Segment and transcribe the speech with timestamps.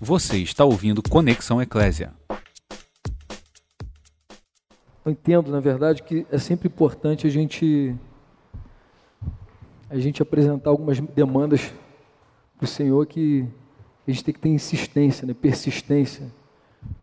[0.00, 2.12] Você está ouvindo Conexão Eclésia.
[5.02, 7.96] Eu entendo, na verdade, que é sempre importante a gente
[9.88, 11.72] a gente apresentar algumas demandas
[12.58, 13.46] para o Senhor que
[14.06, 15.32] a gente tem que ter insistência, né?
[15.32, 16.30] persistência,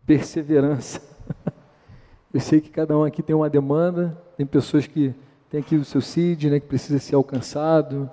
[0.06, 1.02] perseverança.
[2.32, 5.12] Eu sei que cada um aqui tem uma demanda, tem pessoas que
[5.50, 8.08] tem aqui o seu CID, né, que precisa ser alcançado,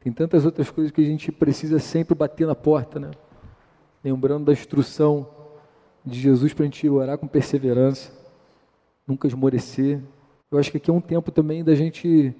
[0.00, 3.10] tem tantas outras coisas que a gente precisa sempre bater na porta, né?
[4.02, 5.28] Lembrando da instrução
[6.04, 8.12] de Jesus para a gente orar com perseverança,
[9.06, 10.00] nunca esmorecer.
[10.50, 12.34] Eu acho que aqui é um tempo também da gente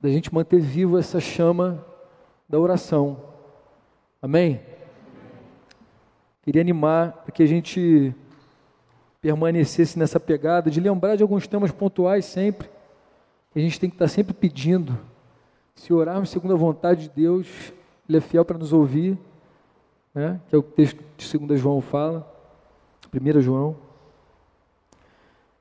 [0.00, 1.84] da gente manter vivo essa chama
[2.48, 3.22] da oração.
[4.20, 4.60] Amém?
[6.42, 8.12] Queria animar para que a gente
[9.20, 12.68] permanecesse nessa pegada de lembrar de alguns temas pontuais sempre.
[13.54, 14.98] A gente tem que estar sempre pedindo.
[15.76, 17.46] Se orarmos segundo a vontade de Deus,
[18.08, 19.16] Ele é fiel para nos ouvir,
[20.14, 20.40] né?
[20.48, 22.26] que é o texto de 2 João fala,
[23.12, 23.76] 1 João.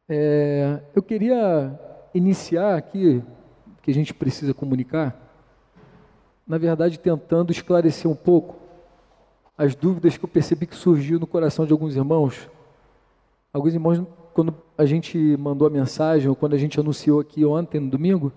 [0.08, 1.80] É, eu queria
[2.14, 3.23] iniciar aqui,
[3.81, 5.16] que a gente precisa comunicar,
[6.45, 8.62] na verdade tentando esclarecer um pouco
[9.58, 12.50] as dúvidas que eu percebi que surgiu no coração de alguns irmãos.
[13.53, 14.03] Alguns irmãos,
[14.34, 18.34] quando a gente mandou a mensagem, ou quando a gente anunciou aqui ontem, no domingo,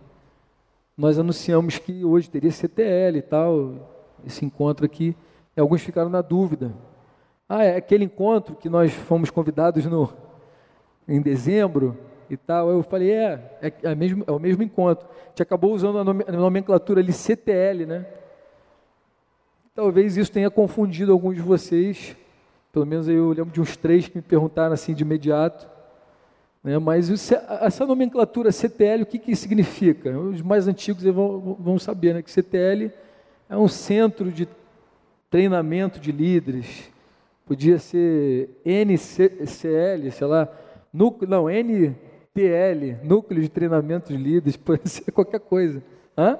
[0.97, 3.75] nós anunciamos que hoje teria CTL e tal,
[4.27, 5.16] esse encontro aqui,
[5.56, 6.72] e alguns ficaram na dúvida.
[7.48, 10.12] Ah, é aquele encontro que nós fomos convidados no,
[11.06, 11.97] em dezembro
[12.28, 12.70] e tal.
[12.70, 15.06] Eu falei, é, é, é, mesmo, é o mesmo encontro.
[15.06, 18.06] A gente acabou usando a nomenclatura ali CTL, né?
[19.75, 22.16] Talvez isso tenha confundido alguns de vocês.
[22.72, 25.69] Pelo menos eu lembro de uns três que me perguntaram assim de imediato.
[26.62, 26.78] Né?
[26.78, 27.10] Mas
[27.60, 30.19] essa nomenclatura CTL, o que, que significa?
[30.19, 32.22] Os mais antigos vão, vão saber né?
[32.22, 32.91] que CTL
[33.48, 34.48] é um centro de
[35.34, 36.92] treinamento de líderes.
[37.44, 40.48] Podia ser NCL, sei lá,
[40.92, 45.82] núcleo, não, NTL, Núcleo de Treinamento de Líderes, pode ser qualquer coisa.
[46.16, 46.38] Hã?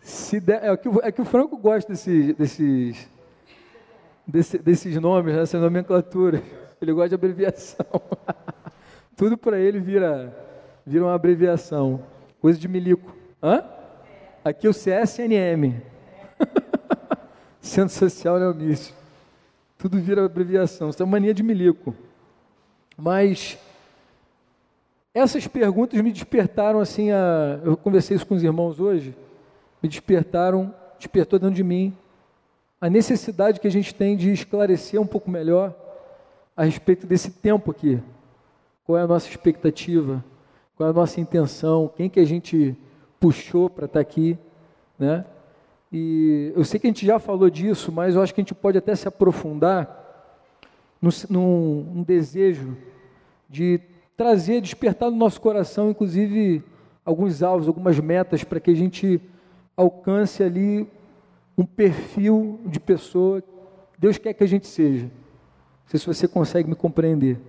[0.00, 3.10] Se der, é, que, é que o Franco gosta desse, desses,
[4.26, 6.42] desse, desses nomes, né, nomenclatura.
[6.80, 7.84] Ele gosta de abreviação.
[9.14, 10.34] Tudo para ele vira,
[10.86, 12.02] vira uma abreviação.
[12.40, 13.14] Coisa de milico.
[13.42, 13.62] Hã?
[14.42, 15.89] Aqui o CSNM.
[17.60, 18.94] Centro Social Neomício.
[19.78, 20.90] Tudo vira abreviação.
[20.90, 21.94] Isso é mania de milico.
[22.96, 23.58] Mas
[25.14, 27.60] essas perguntas me despertaram assim a.
[27.64, 29.14] Eu conversei isso com os irmãos hoje
[29.82, 31.96] me despertaram, despertou dentro de mim
[32.80, 35.74] a necessidade que a gente tem de esclarecer um pouco melhor
[36.56, 38.00] a respeito desse tempo aqui.
[38.84, 40.24] Qual é a nossa expectativa?
[40.76, 41.90] Qual é a nossa intenção?
[41.94, 42.76] Quem que a gente
[43.18, 44.38] puxou para estar tá aqui,
[44.98, 45.24] né?
[45.92, 48.54] E eu sei que a gente já falou disso, mas eu acho que a gente
[48.54, 50.00] pode até se aprofundar
[51.28, 52.76] num, desejo
[53.48, 53.80] de
[54.16, 56.62] trazer, despertar no nosso coração, inclusive,
[57.04, 59.20] alguns alvos, algumas metas para que a gente
[59.76, 60.86] alcance ali
[61.56, 65.04] um perfil de pessoa que Deus quer que a gente seja.
[65.04, 67.40] Não sei se você consegue me compreender.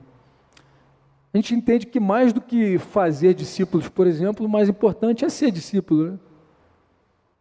[1.34, 5.30] A gente entende que mais do que fazer discípulos, por exemplo, o mais importante é
[5.30, 6.12] ser discípulo.
[6.12, 6.20] Né?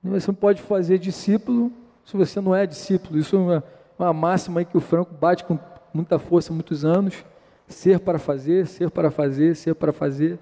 [0.02, 1.70] Você não pode fazer discípulo
[2.04, 3.18] se você não é discípulo.
[3.18, 3.64] Isso é uma,
[3.98, 5.58] uma máxima que o Franco bate com
[5.92, 7.24] muita força há muitos anos.
[7.68, 10.38] Ser para fazer, ser para fazer, ser para fazer,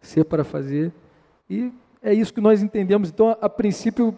[0.00, 0.92] ser para fazer.
[1.50, 3.08] E é isso que nós entendemos.
[3.08, 4.16] Então, a, a princípio,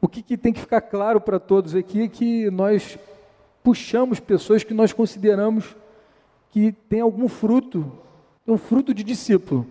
[0.00, 2.98] o que, que tem que ficar claro para todos aqui é que nós
[3.62, 5.74] puxamos pessoas que nós consideramos
[6.50, 7.90] que têm algum fruto,
[8.46, 9.66] um fruto de discípulo.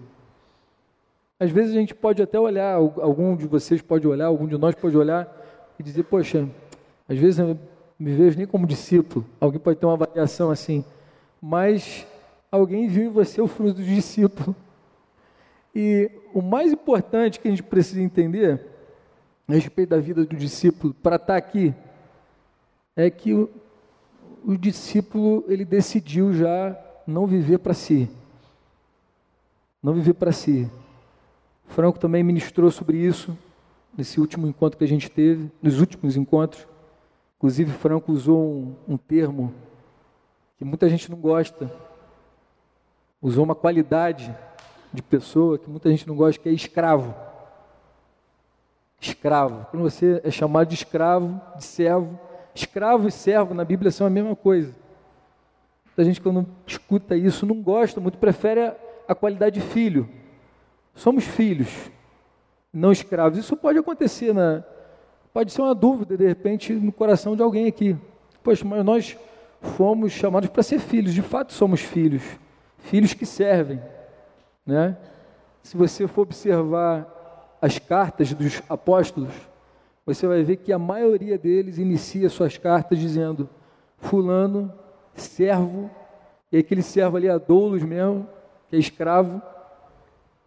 [1.43, 4.73] Às vezes a gente pode até olhar, algum de vocês pode olhar, algum de nós
[4.75, 5.27] pode olhar
[5.77, 6.47] e dizer, poxa,
[7.05, 7.59] às vezes eu
[7.99, 9.25] me vejo nem como discípulo.
[9.41, 10.85] Alguém pode ter uma avaliação assim,
[11.41, 12.07] mas
[12.49, 14.55] alguém viu em você o fruto do discípulo.
[15.75, 18.65] E o mais importante que a gente precisa entender
[19.45, 21.73] a respeito da vida do discípulo para estar aqui
[22.95, 23.49] é que o,
[24.45, 26.73] o discípulo ele decidiu já
[27.05, 28.09] não viver para si.
[29.83, 30.71] Não viver para si.
[31.67, 33.37] Franco também ministrou sobre isso
[33.97, 36.67] nesse último encontro que a gente teve, nos últimos encontros.
[37.37, 39.53] Inclusive, Franco usou um, um termo
[40.57, 41.71] que muita gente não gosta.
[43.21, 44.35] Usou uma qualidade
[44.91, 47.13] de pessoa que muita gente não gosta, que é escravo.
[48.99, 49.65] Escravo.
[49.69, 52.19] Quando você é chamado de escravo, de servo,
[52.55, 54.73] escravo e servo na Bíblia são a mesma coisa.
[55.85, 58.75] Muita gente, quando escuta isso, não gosta muito, prefere a,
[59.07, 60.09] a qualidade de filho.
[60.93, 61.69] Somos filhos,
[62.71, 63.37] não escravos.
[63.37, 64.63] Isso pode acontecer, na,
[65.33, 67.95] pode ser uma dúvida, de repente, no coração de alguém aqui.
[68.43, 69.17] Poxa, mas nós
[69.61, 72.21] fomos chamados para ser filhos, de fato somos filhos,
[72.79, 73.81] filhos que servem,
[74.65, 74.97] né?
[75.63, 79.31] Se você for observar as cartas dos apóstolos,
[80.05, 83.49] você vai ver que a maioria deles inicia suas cartas dizendo:
[83.97, 84.73] Fulano,
[85.15, 85.89] servo,
[86.51, 88.27] e aquele servo ali é doulos mesmo,
[88.69, 89.41] que é escravo,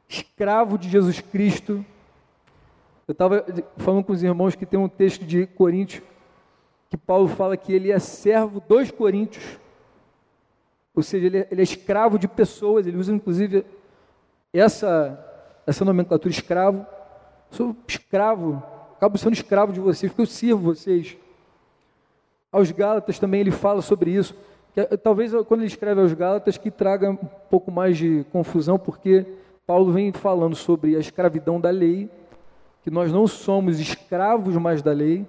[0.09, 1.85] escravo de Jesus Cristo.
[3.07, 3.45] Eu estava
[3.77, 6.03] falando com os irmãos que tem um texto de Coríntios
[6.89, 9.59] que Paulo fala que ele é servo dos coríntios,
[10.95, 13.67] ou seja, ele é, ele é escravo de pessoas, ele usa inclusive
[14.53, 16.87] essa, essa nomenclatura escravo.
[17.51, 18.63] Sou escravo,
[18.97, 21.17] acabo sendo escravo de vocês, porque eu sirvo vocês.
[22.51, 24.35] Aos Gálatas também ele fala sobre isso.
[24.73, 27.17] Que, eh, talvez quando ele escreve aos Gálatas que traga um
[27.51, 29.27] pouco mais de confusão, porque
[29.67, 32.09] Paulo vem falando sobre a escravidão da lei,
[32.83, 35.27] que nós não somos escravos mais da lei,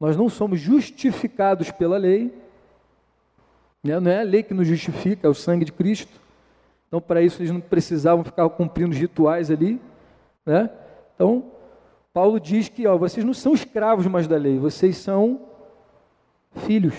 [0.00, 2.34] nós não somos justificados pela lei,
[3.84, 4.00] né?
[4.00, 6.20] não é a lei que nos justifica, é o sangue de Cristo.
[6.88, 9.80] Então, para isso, eles não precisavam ficar cumprindo os rituais ali.
[10.44, 10.68] Né?
[11.14, 11.44] Então,
[12.12, 15.40] Paulo diz que ó, vocês não são escravos mais da lei, vocês são
[16.66, 16.94] filhos,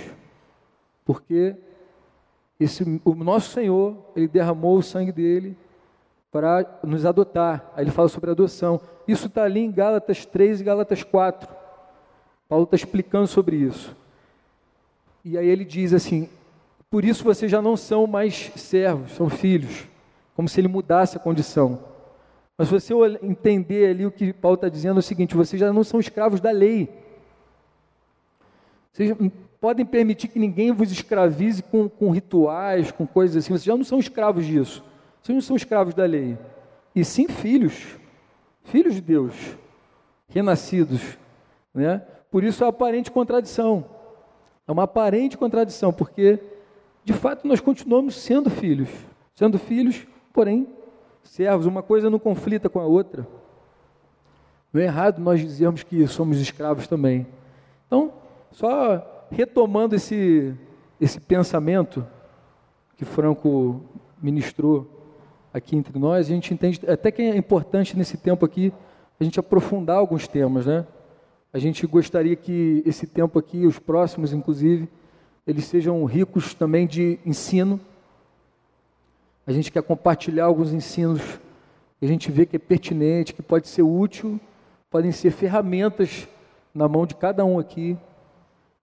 [1.03, 1.55] porque
[2.57, 5.57] esse, o nosso Senhor, ele derramou o sangue dele
[6.35, 7.71] para nos adotar.
[7.73, 8.81] Aí ele fala sobre adoção.
[9.07, 11.47] Isso está ali em Gálatas 3 e Gálatas 4.
[12.49, 13.95] Paulo está explicando sobre isso.
[15.23, 16.27] E aí ele diz assim:
[16.91, 19.87] por isso vocês já não são mais servos, são filhos,
[20.35, 21.79] como se ele mudasse a condição.
[22.57, 22.93] Mas se você
[23.23, 26.41] entender ali o que Paulo está dizendo é o seguinte: vocês já não são escravos
[26.41, 26.89] da lei.
[28.91, 29.15] Vocês
[29.61, 33.53] podem permitir que ninguém vos escravize com, com rituais, com coisas assim.
[33.53, 34.83] Vocês já não são escravos disso.
[35.25, 36.37] Vocês não são escravos da lei.
[36.93, 37.97] E sim filhos,
[38.65, 39.33] filhos de Deus,
[40.27, 41.01] renascidos,
[41.73, 42.03] né?
[42.29, 43.83] Por isso a aparente contradição.
[44.67, 46.39] É uma aparente contradição, porque
[47.03, 48.87] de fato nós continuamos sendo filhos,
[49.33, 50.67] sendo filhos, porém
[51.23, 51.65] servos.
[51.65, 53.27] Uma coisa não conflita com a outra.
[54.71, 57.25] Não é errado nós dizermos que somos escravos também.
[57.87, 58.13] Então,
[58.51, 60.53] só retomando esse,
[61.01, 62.05] esse pensamento
[62.95, 63.81] que Franco
[64.21, 64.94] ministrou
[65.55, 68.73] aqui entre nós, a gente entende até que é importante nesse tempo aqui
[69.17, 70.85] a gente aprofundar alguns temas, né?
[71.53, 74.89] A gente gostaria que esse tempo aqui, os próximos inclusive,
[75.47, 77.79] eles sejam ricos também de ensino.
[79.47, 81.21] A gente quer compartilhar alguns ensinos
[81.99, 84.37] que a gente vê que é pertinente, que pode ser útil,
[84.91, 86.27] podem ser ferramentas
[86.73, 87.97] na mão de cada um aqui.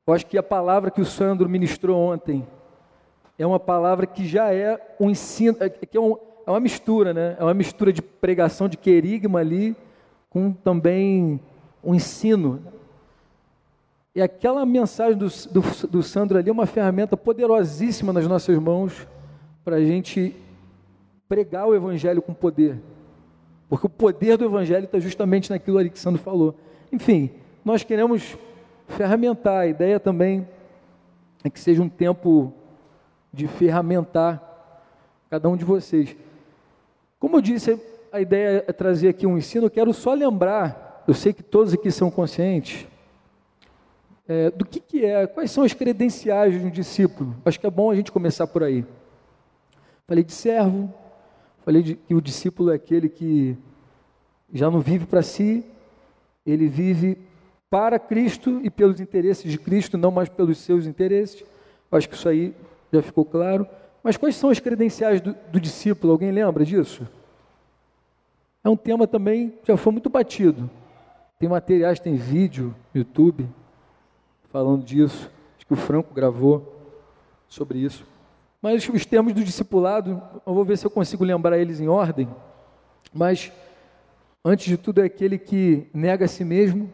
[0.06, 2.46] Eu acho que a palavra que o Sandro ministrou ontem
[3.38, 6.16] é uma palavra que já é um ensino, é, que é, um,
[6.47, 7.37] é uma mistura, né?
[7.39, 9.77] É uma mistura de pregação de querigma ali
[10.29, 11.41] com também
[11.83, 12.62] um ensino.
[14.15, 19.06] E aquela mensagem do, do, do Sandro ali é uma ferramenta poderosíssima nas nossas mãos
[19.65, 20.35] para a gente
[21.29, 22.79] pregar o Evangelho com poder.
[23.69, 26.55] Porque o poder do Evangelho está justamente naquilo ali que Sandro falou.
[26.93, 27.31] Enfim,
[27.65, 28.37] nós queremos
[28.87, 29.61] ferramentar.
[29.61, 30.47] A ideia também
[31.43, 32.53] é que seja um tempo
[33.33, 34.43] de ferramentar
[35.31, 36.15] cada um de vocês.
[37.22, 37.80] Como eu disse,
[38.10, 39.66] a ideia é trazer aqui um ensino.
[39.66, 42.84] Eu quero só lembrar eu sei que todos aqui são conscientes
[44.26, 47.36] é, do que, que é, quais são as credenciais de um discípulo.
[47.44, 48.84] Acho que é bom a gente começar por aí.
[50.05, 50.93] Falei de servo,
[51.64, 53.56] falei de, que o discípulo é aquele que
[54.52, 55.64] já não vive para si,
[56.44, 57.19] ele vive
[57.70, 61.44] para Cristo e pelos interesses de Cristo, não mais pelos seus interesses.
[61.91, 62.52] Acho que isso aí
[62.93, 63.64] já ficou claro.
[64.03, 66.13] Mas quais são as credenciais do, do discípulo?
[66.13, 67.06] Alguém lembra disso?
[68.65, 70.69] É um tema também que já foi muito batido.
[71.39, 73.49] Tem materiais, tem vídeo no YouTube
[74.51, 75.31] falando disso.
[75.56, 76.73] Acho que o Franco gravou
[77.49, 78.06] sobre isso.
[78.61, 82.29] Mas os termos do discipulado, eu vou ver se eu consigo lembrar eles em ordem.
[83.13, 83.51] Mas,
[84.44, 86.93] antes de tudo, é aquele que nega a si mesmo,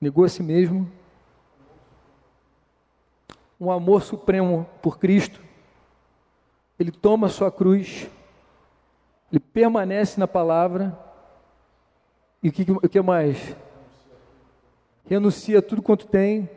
[0.00, 0.90] negou a si mesmo,
[3.60, 5.40] um amor supremo por Cristo,
[6.78, 8.08] ele toma a sua cruz,
[9.30, 10.96] ele permanece na palavra,
[12.42, 13.56] e o que, o que mais?
[15.04, 16.48] Renuncia tudo quanto tem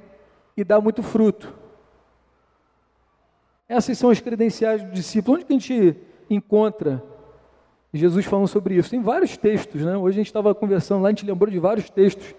[0.56, 1.54] e dá muito fruto.
[3.68, 5.38] Essas são as credenciais do discípulo.
[5.38, 5.98] Onde que a gente
[6.30, 7.02] encontra
[7.94, 8.90] Jesus falando sobre isso?
[8.90, 9.98] Tem vários textos, né?
[9.98, 12.36] Hoje a gente estava conversando lá, a gente lembrou de vários textos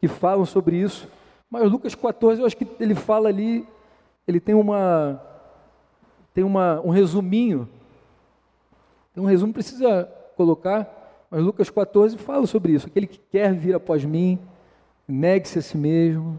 [0.00, 1.08] que falam sobre isso.
[1.50, 3.66] Mas Lucas 14, eu acho que ele fala ali,
[4.26, 5.20] ele tem uma
[6.38, 7.68] tem uma, um resuminho.
[9.12, 10.94] Tem um resumo, precisa colocar
[11.28, 12.86] mas Lucas 14 fala sobre isso.
[12.86, 14.38] Aquele que quer vir após mim,
[15.06, 16.38] negue-se a si mesmo,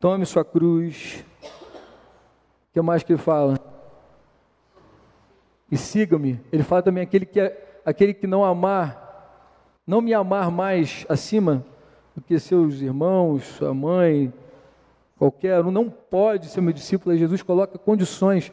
[0.00, 1.22] Tome sua cruz.
[1.44, 3.60] O que mais que ele fala?
[5.70, 6.40] E siga-me.
[6.50, 11.64] Ele fala também aquele que é, aquele que não amar, não me amar mais acima
[12.16, 14.32] do que seus irmãos, sua mãe,
[15.18, 17.14] qualquer um, não pode ser meu discípulo.
[17.14, 18.50] Jesus coloca condições.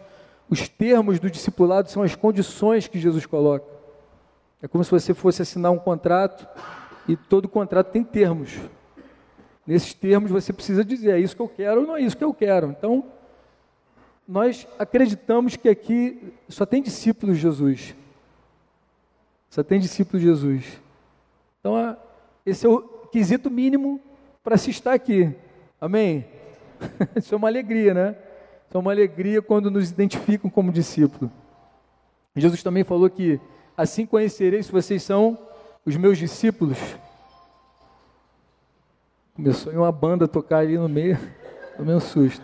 [0.49, 3.65] Os termos do discipulado são as condições que Jesus coloca.
[4.61, 6.47] É como se você fosse assinar um contrato
[7.07, 8.59] e todo contrato tem termos.
[9.65, 12.23] Nesses termos você precisa dizer, é isso que eu quero ou não é isso que
[12.23, 12.71] eu quero.
[12.71, 13.05] Então,
[14.27, 17.95] nós acreditamos que aqui só tem discípulos de Jesus.
[19.49, 20.81] Só tem discípulos de Jesus.
[21.59, 21.97] Então,
[22.45, 23.99] esse é o quesito mínimo
[24.43, 25.33] para se estar aqui.
[25.79, 26.25] Amém?
[27.15, 28.15] Isso é uma alegria, né?
[28.69, 31.29] Isso é uma alegria quando nos identificam como discípulo.
[32.35, 33.41] Jesus também falou que
[33.75, 35.37] assim conhecereis se vocês são
[35.85, 36.77] os meus discípulos
[39.39, 41.17] Começou uma banda a tocar ali no meio,
[41.77, 42.43] tomei um susto.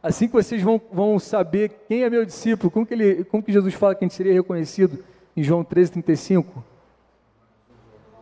[0.00, 3.52] Assim que vocês vão, vão saber quem é meu discípulo, como que, ele, como que
[3.52, 5.04] Jesus fala que a gente seria reconhecido
[5.36, 6.46] em João 13,35?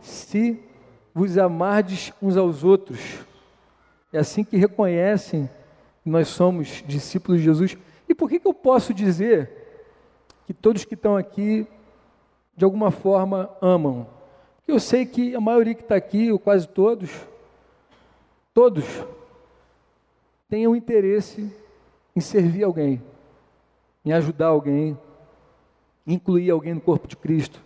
[0.01, 0.59] Se
[1.13, 2.99] vos amardes uns aos outros,
[4.11, 5.47] é assim que reconhecem
[6.09, 7.77] nós somos discípulos de Jesus.
[8.07, 9.49] E por que, que eu posso dizer
[10.45, 11.67] que todos que estão aqui,
[12.55, 14.07] de alguma forma, amam?
[14.67, 17.11] Eu sei que a maioria que está aqui, ou quase todos,
[18.53, 18.85] todos,
[20.47, 21.51] têm um interesse
[22.15, 23.01] em servir alguém,
[24.03, 24.97] em ajudar alguém,
[26.05, 27.61] incluir alguém no corpo de Cristo,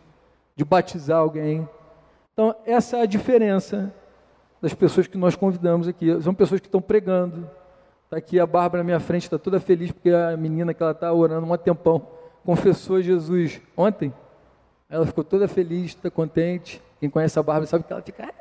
[0.55, 1.67] de batizar alguém.
[2.34, 3.93] Então, essa é a diferença
[4.62, 6.22] das pessoas que nós convidamos aqui.
[6.22, 7.50] São pessoas que estão pregando.
[8.10, 10.94] Está aqui a Bárbara na minha frente, está toda feliz porque a menina que ela
[10.94, 12.08] está orando um tempão
[12.44, 14.12] confessou Jesus ontem.
[14.89, 16.82] Ela ficou toda feliz, toda contente.
[17.00, 18.34] Quem conhece a Bárbara sabe que ela fica.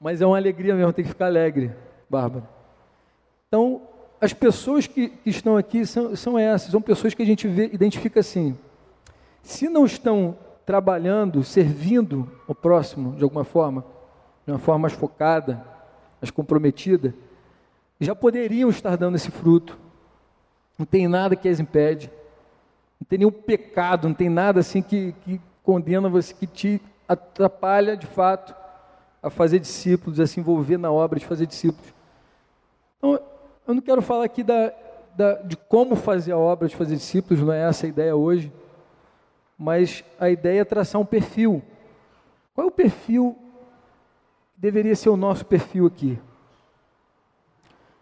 [0.00, 1.70] Mas é uma alegria mesmo, tem que ficar alegre,
[2.08, 2.42] Bárbara.
[3.46, 3.82] Então,
[4.20, 7.66] as pessoas que, que estão aqui são, são essas, são pessoas que a gente vê,
[7.72, 8.58] identifica assim.
[9.44, 13.84] Se não estão trabalhando, servindo o próximo de alguma forma,
[14.44, 15.64] de uma forma mais focada,
[16.20, 17.14] mais comprometida,
[18.00, 19.78] já poderiam estar dando esse fruto.
[20.78, 22.10] Não tem nada que as impede,
[23.00, 27.96] não tem nenhum pecado, não tem nada assim que, que condena você, que te atrapalha
[27.96, 28.54] de fato
[29.22, 31.92] a fazer discípulos, a se envolver na obra de fazer discípulos.
[32.96, 33.20] Então,
[33.66, 34.72] eu não quero falar aqui da,
[35.14, 38.50] da, de como fazer a obra de fazer discípulos, não é essa a ideia hoje,
[39.58, 41.62] mas a ideia é traçar um perfil.
[42.54, 43.36] Qual é o perfil
[44.60, 46.18] deveria ser o nosso perfil aqui?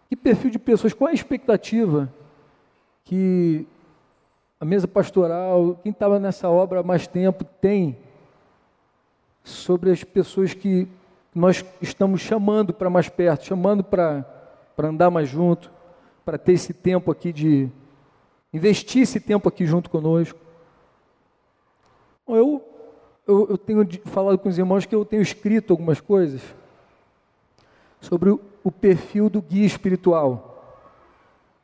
[0.09, 2.13] Que perfil de pessoas, qual é a expectativa
[3.05, 3.65] que
[4.59, 7.97] a mesa pastoral, quem estava nessa obra há mais tempo tem
[9.41, 10.85] sobre as pessoas que
[11.33, 14.25] nós estamos chamando para mais perto, chamando para
[14.77, 15.71] andar mais junto,
[16.25, 17.69] para ter esse tempo aqui de
[18.53, 20.37] investir esse tempo aqui junto conosco.
[22.27, 22.61] Eu,
[23.29, 26.41] eu, eu tenho falado com os irmãos que eu tenho escrito algumas coisas
[28.01, 30.47] sobre o, o perfil do guia espiritual.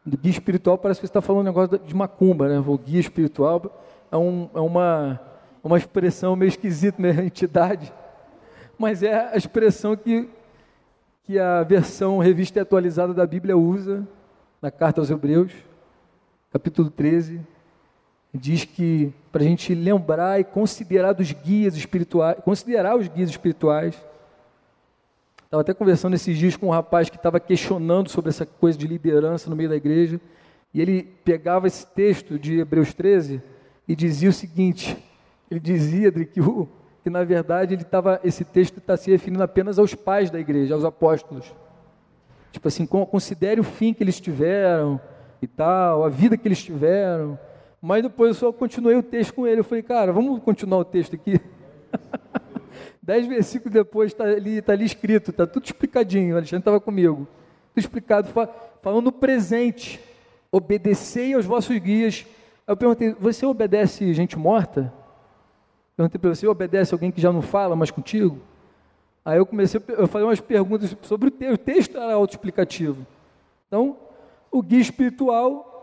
[0.05, 2.63] Do guia espiritual parece que você está falando um negócio de macumba, né?
[2.65, 5.19] O guia espiritual é, um, é uma,
[5.63, 7.91] uma expressão meio esquisita, meio entidade,
[8.77, 10.29] mas é a expressão que,
[11.23, 14.07] que a versão revista e atualizada da Bíblia usa
[14.61, 15.51] na carta aos Hebreus,
[16.51, 17.41] capítulo 13,
[18.37, 23.95] diz que para a gente lembrar e considerar dos guias espirituais, considerar os guias espirituais,
[25.55, 28.87] Estava até conversando esses dias com um rapaz que estava questionando sobre essa coisa de
[28.87, 30.19] liderança no meio da igreja.
[30.73, 33.41] E ele pegava esse texto de Hebreus 13
[33.87, 34.97] e dizia o seguinte:
[35.49, 39.95] ele dizia que, que na verdade ele tava, esse texto está se referindo apenas aos
[39.95, 41.53] pais da igreja, aos apóstolos.
[42.51, 44.99] Tipo assim, considere o fim que eles tiveram
[45.41, 47.39] e tal, a vida que eles tiveram.
[47.85, 49.59] Mas depois eu só continuei o texto com ele.
[49.59, 51.39] Eu falei, cara, vamos continuar o texto aqui.
[52.99, 56.33] Dez versículos depois está ali, tá ali escrito, está tudo explicadinho.
[56.33, 57.27] O Alexandre estava comigo.
[57.75, 58.27] Tudo explicado,
[58.81, 59.99] falando presente.
[60.51, 62.25] Obedecei aos vossos guias.
[62.65, 64.91] Eu perguntei, você obedece gente morta?
[65.95, 68.39] Perguntei para você, obedece alguém que já não fala mais contigo?
[69.23, 71.53] Aí eu comecei a fazer umas perguntas sobre o texto.
[71.53, 73.05] O texto era autoexplicativo.
[73.67, 73.95] Então,
[74.51, 75.74] o guia espiritual,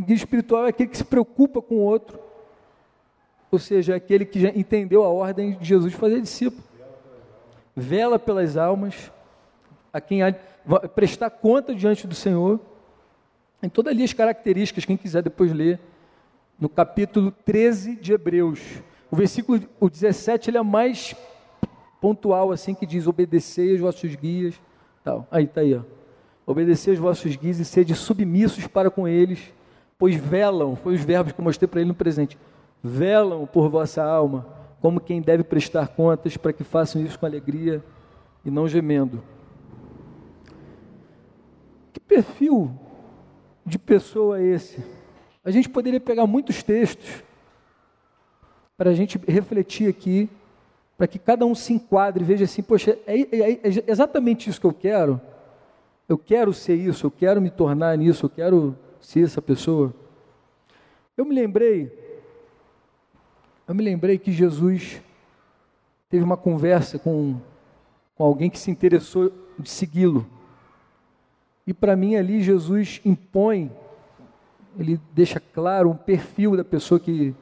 [0.00, 2.18] guia espiritual é aquele que se preocupa com o outro,
[3.50, 6.62] ou seja, aquele que já entendeu a ordem de Jesus de fazer discípulo.
[7.74, 9.10] Vela pelas almas,
[9.92, 10.32] a quem há,
[10.94, 12.60] prestar conta diante do Senhor,
[13.62, 15.80] em todas ali as características, quem quiser depois ler,
[16.58, 18.60] no capítulo 13 de Hebreus.
[19.10, 21.14] O versículo o 17 ele é mais
[22.00, 24.54] pontual assim que diz: obedecei os vossos guias.
[25.02, 25.26] Tal.
[25.30, 25.82] Aí está aí, ó.
[26.46, 29.52] Obedecei os vossos guias e sede submissos para com eles,
[30.00, 32.38] pois velam, foi os verbos que eu mostrei para ele no presente.
[32.82, 34.46] Velam por vossa alma,
[34.80, 37.84] como quem deve prestar contas, para que façam isso com alegria
[38.42, 39.22] e não gemendo.
[41.92, 42.72] Que perfil
[43.66, 44.82] de pessoa é esse?
[45.44, 47.22] A gente poderia pegar muitos textos
[48.78, 50.30] para a gente refletir aqui,
[50.96, 54.58] para que cada um se enquadre e veja assim, poxa, é, é, é, exatamente isso
[54.58, 55.20] que eu quero.
[56.08, 59.94] Eu quero ser isso, eu quero me tornar nisso, eu quero ser essa pessoa.
[61.16, 61.90] Eu me lembrei,
[63.66, 65.00] eu me lembrei que Jesus
[66.08, 67.40] teve uma conversa com,
[68.14, 70.26] com alguém que se interessou de segui-lo.
[71.66, 73.70] E para mim ali Jesus impõe,
[74.78, 77.34] ele deixa claro um perfil da pessoa que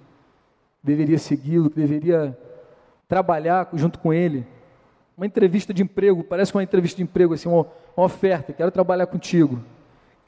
[0.83, 2.37] deveria segui-lo, que deveria
[3.07, 4.47] trabalhar junto com ele.
[5.17, 9.07] Uma entrevista de emprego, parece uma entrevista de emprego, assim, uma, uma oferta, quero trabalhar
[9.07, 9.63] contigo.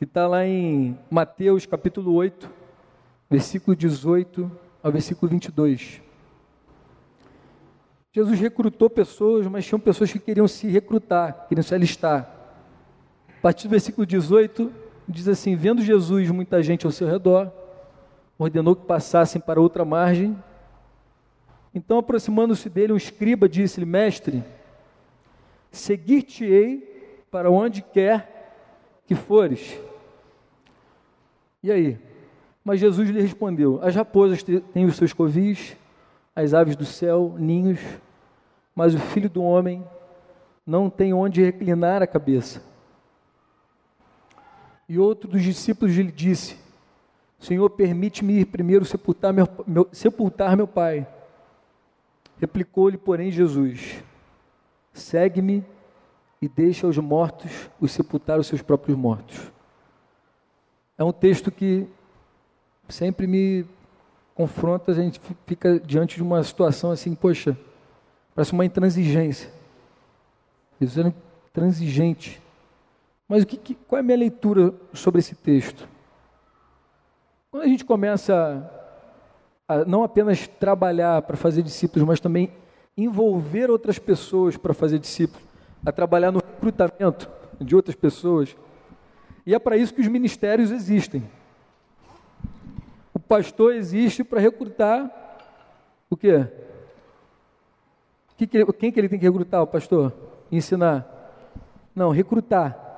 [0.00, 2.50] Que está lá em Mateus capítulo 8,
[3.28, 4.50] versículo 18
[4.82, 6.00] ao versículo 22.
[8.10, 12.34] Jesus recrutou pessoas, mas tinham pessoas que queriam se recrutar, queriam se alistar.
[13.28, 14.72] A partir do versículo 18,
[15.06, 17.52] diz assim: Vendo Jesus muita gente ao seu redor,
[18.38, 20.34] ordenou que passassem para outra margem.
[21.74, 24.42] Então, aproximando-se dele, um escriba disse-lhe: Mestre,
[25.70, 28.38] seguir-te-ei para onde quer
[29.06, 29.78] que fores.
[31.62, 31.98] E aí?
[32.64, 35.76] Mas Jesus lhe respondeu: As raposas têm os seus covis,
[36.34, 37.80] as aves do céu, ninhos,
[38.74, 39.84] mas o filho do homem
[40.66, 42.62] não tem onde reclinar a cabeça.
[44.88, 46.56] E outro dos discípulos lhe disse:
[47.38, 51.06] Senhor, permite-me ir primeiro sepultar meu, meu, sepultar meu pai.
[52.38, 54.02] Replicou-lhe, porém, Jesus:
[54.92, 55.64] Segue-me
[56.40, 59.50] e deixa os mortos os sepultar os seus próprios mortos.
[61.00, 61.88] É um texto que
[62.86, 63.64] sempre me
[64.34, 67.56] confronta, a gente fica diante de uma situação assim, poxa,
[68.34, 69.50] parece uma intransigência.
[70.78, 71.14] Jesus era
[71.48, 72.38] intransigente.
[73.26, 75.88] Mas o que, qual é a minha leitura sobre esse texto?
[77.50, 78.70] Quando a gente começa
[79.66, 82.52] a não apenas trabalhar para fazer discípulos, mas também
[82.94, 85.42] envolver outras pessoas para fazer discípulos,
[85.82, 87.26] a trabalhar no recrutamento
[87.58, 88.54] de outras pessoas,
[89.46, 91.22] e é para isso que os ministérios existem.
[93.14, 95.10] O pastor existe para recrutar
[96.08, 96.46] o quê?
[98.36, 98.48] Quem
[98.90, 100.12] que ele tem que recrutar, o pastor?
[100.50, 101.06] Ensinar?
[101.94, 102.90] Não, recrutar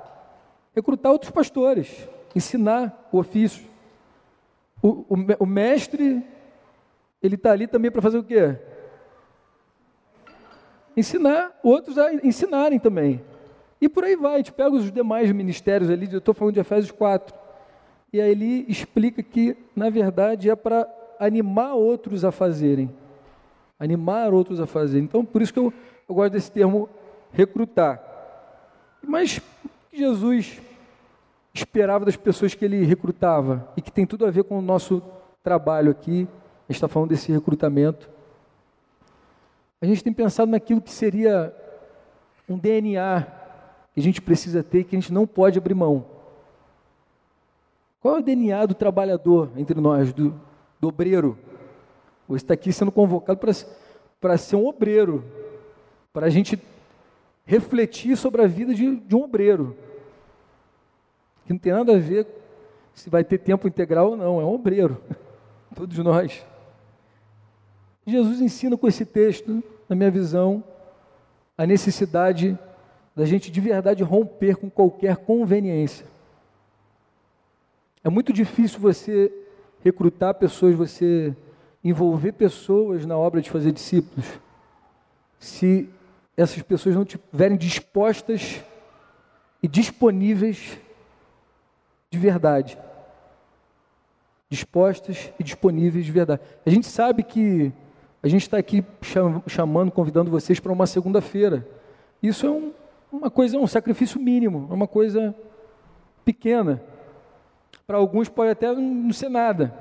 [0.74, 3.64] recrutar outros pastores, ensinar o ofício.
[4.82, 6.24] O, o, o mestre,
[7.22, 8.56] ele está ali também para fazer o quê?
[10.96, 13.22] Ensinar outros a ensinarem também.
[13.82, 16.92] E por aí vai, gente pega os demais ministérios ali, eu estou falando de Efésios
[16.92, 17.34] 4.
[18.12, 22.94] E aí ele explica que, na verdade, é para animar outros a fazerem.
[23.80, 25.02] Animar outros a fazerem.
[25.02, 25.74] Então, por isso que eu,
[26.08, 26.88] eu gosto desse termo
[27.32, 28.00] recrutar.
[29.02, 29.40] Mas
[29.92, 30.60] Jesus
[31.52, 35.02] esperava das pessoas que ele recrutava e que tem tudo a ver com o nosso
[35.42, 36.28] trabalho aqui.
[36.68, 38.08] A gente está falando desse recrutamento.
[39.80, 41.52] A gente tem pensado naquilo que seria
[42.48, 43.41] um DNA
[43.92, 46.06] que a gente precisa ter que a gente não pode abrir mão.
[48.00, 50.34] Qual é o DNA do trabalhador entre nós, do,
[50.80, 51.38] do obreiro?
[52.26, 53.38] Você está aqui sendo convocado
[54.20, 55.24] para ser um obreiro,
[56.12, 56.60] para a gente
[57.44, 59.76] refletir sobre a vida de, de um obreiro.
[61.44, 62.26] Que não tem nada a ver
[62.94, 65.00] se vai ter tempo integral ou não, é um obreiro.
[65.74, 66.44] Todos nós.
[68.06, 70.64] Jesus ensina com esse texto, na minha visão,
[71.56, 72.58] a necessidade
[73.14, 76.06] da gente de verdade romper com qualquer conveniência.
[78.04, 79.32] É muito difícil você
[79.84, 81.34] recrutar pessoas, você
[81.84, 84.26] envolver pessoas na obra de fazer discípulos,
[85.38, 85.88] se
[86.36, 88.62] essas pessoas não estiverem dispostas
[89.62, 90.78] e disponíveis
[92.10, 92.78] de verdade.
[94.48, 96.42] Dispostas e disponíveis de verdade.
[96.64, 97.72] A gente sabe que
[98.22, 98.84] a gente está aqui
[99.46, 101.66] chamando, convidando vocês para uma segunda-feira.
[102.22, 102.72] Isso é um,
[103.12, 105.34] uma coisa, um sacrifício mínimo, uma coisa
[106.24, 106.82] pequena.
[107.86, 109.74] Para alguns pode até não ser nada.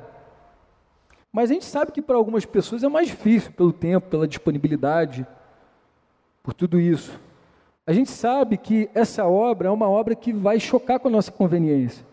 [1.31, 5.25] Mas a gente sabe que para algumas pessoas é mais difícil pelo tempo, pela disponibilidade
[6.43, 7.17] por tudo isso.
[7.87, 11.31] A gente sabe que essa obra é uma obra que vai chocar com a nossa
[11.31, 12.05] conveniência.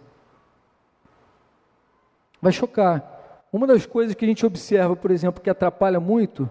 [2.41, 3.47] Vai chocar.
[3.53, 6.49] Uma das coisas que a gente observa, por exemplo, que atrapalha muito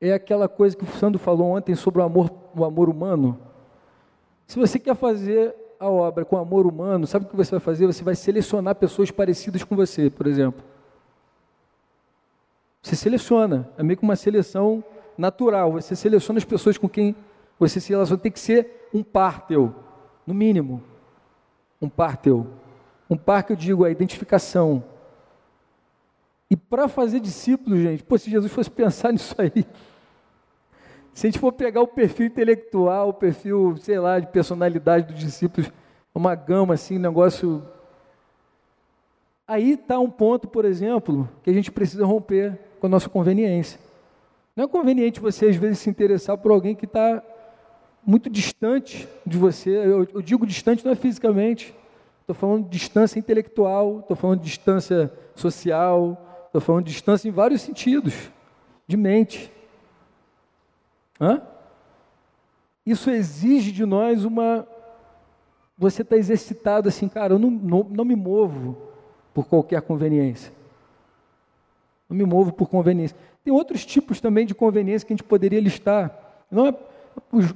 [0.00, 3.38] é aquela coisa que o Sandro falou ontem sobre o amor, o amor humano.
[4.50, 7.86] Se você quer fazer a obra com amor humano, sabe o que você vai fazer?
[7.86, 10.64] Você vai selecionar pessoas parecidas com você, por exemplo.
[12.82, 14.82] Você seleciona, é meio que uma seleção
[15.16, 15.70] natural.
[15.74, 17.14] Você seleciona as pessoas com quem
[17.60, 18.20] você se relaciona.
[18.20, 19.72] Tem que ser um par teu,
[20.26, 20.82] no mínimo.
[21.80, 22.48] Um par teu.
[23.08, 24.82] Um par que eu digo, a identificação.
[26.50, 29.64] E para fazer discípulos, gente, pô, se Jesus fosse pensar nisso aí,
[31.12, 35.20] se a gente for pegar o perfil intelectual, o perfil, sei lá, de personalidade dos
[35.20, 35.70] discípulos,
[36.14, 37.62] uma gama assim, negócio.
[39.46, 43.80] Aí está um ponto, por exemplo, que a gente precisa romper com a nossa conveniência.
[44.54, 47.22] Não é conveniente você, às vezes, se interessar por alguém que está
[48.04, 49.70] muito distante de você.
[49.70, 51.74] Eu, eu, digo distante não é fisicamente,
[52.20, 57.32] estou falando de distância intelectual, estou falando de distância social, estou falando de distância em
[57.32, 58.30] vários sentidos,
[58.86, 59.52] de mente.
[61.20, 61.42] Hã?
[62.84, 64.66] Isso exige de nós uma.
[65.76, 68.76] Você está exercitado assim, cara, eu não, não, não me movo
[69.32, 70.52] por qualquer conveniência.
[72.08, 73.16] Não me movo por conveniência.
[73.44, 76.44] Tem outros tipos também de conveniência que a gente poderia listar.
[76.50, 76.74] Não é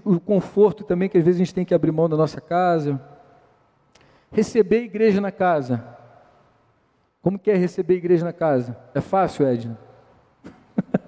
[0.05, 3.01] o, conforto também que às vezes a gente tem que abrir mão da nossa casa.
[4.31, 5.85] Receber a igreja na casa.
[7.21, 8.77] Como que é receber a igreja na casa?
[8.95, 9.79] É fácil, Edna?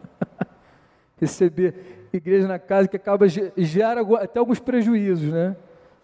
[1.20, 5.56] receber igreja na casa que acaba gerar até alguns prejuízos, né?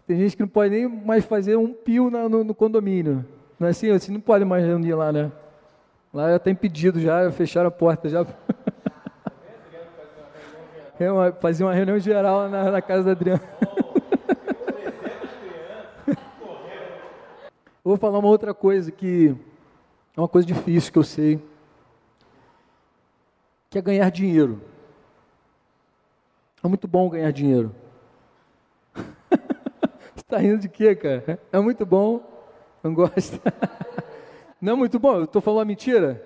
[0.06, 3.24] Tem gente que não pode nem mais fazer um pio no, no, condomínio.
[3.58, 3.90] Não é assim?
[3.90, 5.32] Assim não pode mais reunir lá, né?
[6.12, 8.26] Lá já está impedido, já fecharam a porta, já.
[11.40, 13.42] Fazia uma reunião geral na, na casa da Adriana.
[17.82, 19.34] Vou falar uma outra coisa que
[20.16, 21.40] é uma coisa difícil que eu sei,
[23.70, 24.60] que é ganhar dinheiro.
[26.62, 27.74] É muito bom ganhar dinheiro.
[28.94, 31.40] Você está rindo de quê, cara?
[31.50, 32.22] É muito bom.
[32.82, 33.40] Não gosta?
[34.60, 35.16] Não é muito bom?
[35.16, 36.24] Eu estou falando mentira?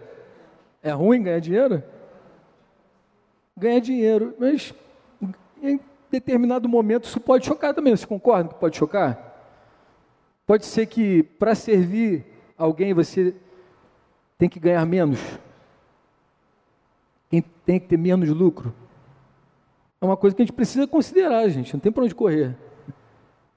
[0.82, 1.82] É ruim ganhar dinheiro?
[3.56, 4.74] Ganhar dinheiro, mas
[5.62, 7.96] em determinado momento isso pode chocar também.
[7.96, 9.34] Você concorda que pode chocar?
[10.46, 12.24] Pode ser que para servir
[12.58, 13.34] alguém você
[14.38, 15.18] tem que ganhar menos,
[17.30, 18.72] tem que ter menos lucro.
[20.00, 21.72] É uma coisa que a gente precisa considerar, gente.
[21.72, 22.56] Não tem para onde correr.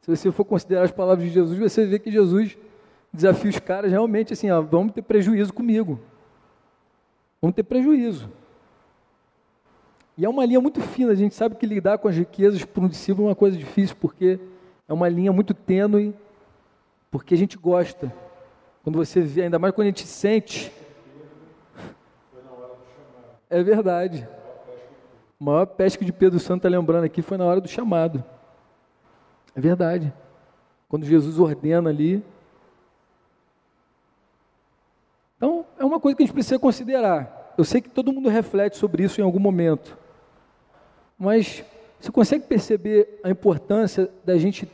[0.02, 2.58] Se você for considerar as palavras de Jesus, você vê que Jesus
[3.12, 6.00] desafia os caras realmente assim, ó, vamos ter prejuízo comigo.
[7.42, 8.30] Vamos ter prejuízo.
[10.18, 12.84] E é uma linha muito fina, a gente sabe que lidar com as riquezas para
[12.84, 14.40] um discípulo é uma coisa difícil, porque
[14.88, 16.14] é uma linha muito tênue,
[17.10, 18.14] porque a gente gosta.
[18.84, 20.72] Quando você vê, ainda mais quando a gente sente.
[23.50, 24.28] É verdade.
[25.40, 28.24] A maior pesca de Pedro Santo está lembrando aqui foi na hora do chamado.
[29.56, 30.14] É verdade.
[30.88, 32.24] Quando Jesus ordena ali,
[35.40, 37.54] então, é uma coisa que a gente precisa considerar.
[37.58, 39.98] Eu sei que todo mundo reflete sobre isso em algum momento.
[41.18, 41.64] Mas
[41.98, 44.74] você consegue perceber a importância da gente estar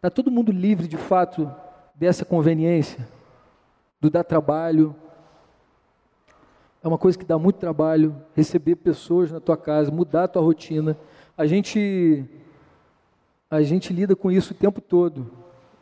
[0.00, 1.52] tá todo mundo livre de fato
[1.92, 3.06] dessa conveniência,
[4.00, 4.94] do dar trabalho.
[6.82, 10.42] É uma coisa que dá muito trabalho receber pessoas na tua casa, mudar a tua
[10.42, 10.96] rotina.
[11.36, 12.24] A gente
[13.50, 15.30] a gente lida com isso o tempo todo.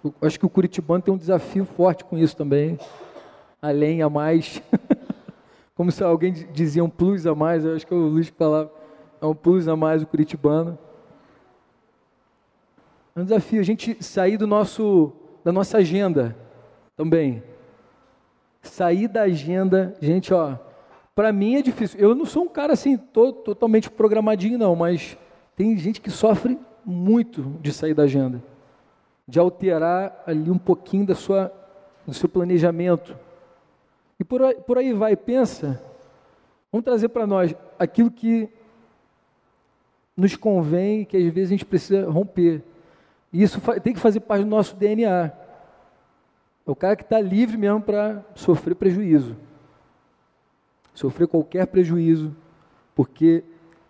[0.05, 2.79] Eu acho que o Curitibano tem um desafio forte com isso também
[3.65, 4.63] além, a mais.
[5.75, 8.71] Como se alguém dizia um plus a mais, eu acho que é o Luiz falava,
[9.21, 10.79] é um plus a mais o curitibano.
[13.17, 16.37] É um desafio a gente sair do nosso, da nossa agenda
[16.95, 17.43] também.
[18.63, 20.57] Sair da agenda, gente, ó,
[21.15, 21.99] para mim é difícil.
[22.01, 25.17] Eu não sou um cara assim, tô, totalmente programadinho não, mas
[25.57, 28.43] tem gente que sofre muito de sair da agenda,
[29.27, 31.53] de alterar ali um pouquinho da sua,
[32.07, 33.17] do seu planejamento.
[34.19, 35.83] E por aí, por aí vai, pensa.
[36.71, 38.49] Vamos trazer para nós aquilo que
[40.17, 42.63] nos convém, que às vezes a gente precisa romper.
[43.33, 45.33] E isso tem que fazer parte do nosso DNA.
[46.67, 49.37] É o cara que está livre mesmo para sofrer prejuízo.
[50.95, 52.35] Sofrer qualquer prejuízo,
[52.95, 53.45] porque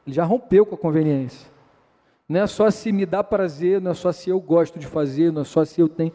[0.06, 1.52] ele já rompeu com a conveniência.
[2.28, 5.30] Não é só se me dá prazer, não é só se eu gosto de fazer,
[5.30, 6.12] não é só se eu tenho.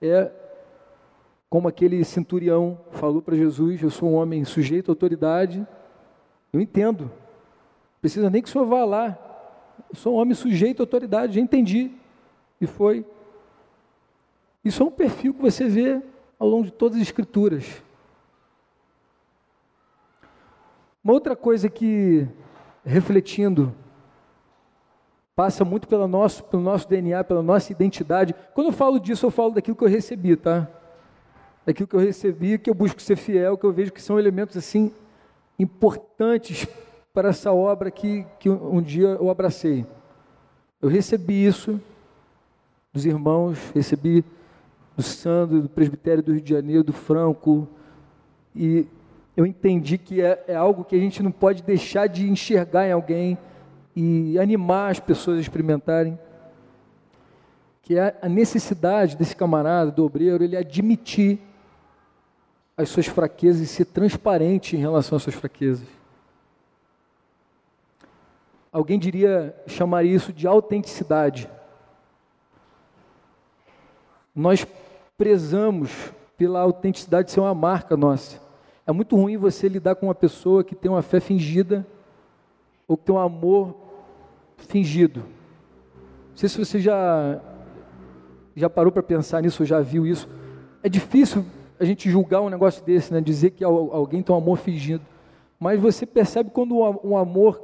[0.00, 0.32] É
[1.50, 5.66] como aquele centurião falou para Jesus: Eu sou um homem sujeito à autoridade.
[6.52, 7.10] Eu entendo.
[8.00, 9.18] Precisa nem que o senhor vá lá.
[9.90, 11.34] Eu sou um homem sujeito à autoridade.
[11.34, 11.90] Já entendi.
[12.60, 13.04] E foi.
[14.64, 16.00] Isso é um perfil que você vê
[16.38, 17.82] ao longo de todas as Escrituras.
[21.02, 22.28] Uma outra coisa que
[22.84, 23.74] refletindo,
[25.34, 28.34] passa muito pelo nosso, pelo nosso DNA, pela nossa identidade.
[28.54, 30.68] Quando eu falo disso, eu falo daquilo que eu recebi, tá?
[31.64, 34.56] Daquilo que eu recebi, que eu busco ser fiel, que eu vejo que são elementos
[34.56, 34.92] assim
[35.58, 36.66] importantes
[37.12, 39.86] para essa obra que, que um dia eu abracei.
[40.80, 41.80] Eu recebi isso
[42.92, 44.24] dos irmãos, recebi
[44.96, 47.68] do Sandro, do Presbitério do Rio de Janeiro, do Franco,
[48.54, 48.86] e
[49.40, 52.92] eu entendi que é, é algo que a gente não pode deixar de enxergar em
[52.92, 53.38] alguém
[53.96, 56.18] e animar as pessoas a experimentarem,
[57.80, 61.38] que é a necessidade desse camarada, do obreiro, ele admitir
[62.76, 65.88] as suas fraquezas e ser transparente em relação às suas fraquezas.
[68.70, 71.48] Alguém diria, chamaria isso de autenticidade.
[74.34, 74.66] Nós
[75.16, 78.49] prezamos pela autenticidade de ser uma marca nossa.
[78.90, 81.86] É muito ruim você lidar com uma pessoa que tem uma fé fingida
[82.88, 83.72] ou que tem um amor
[84.56, 85.20] fingido.
[86.30, 87.40] Não sei se você já
[88.56, 90.28] já parou para pensar nisso, ou já viu isso.
[90.82, 91.44] É difícil
[91.78, 93.20] a gente julgar um negócio desse, né?
[93.20, 95.04] dizer que alguém tem um amor fingido.
[95.56, 97.62] Mas você percebe quando um amor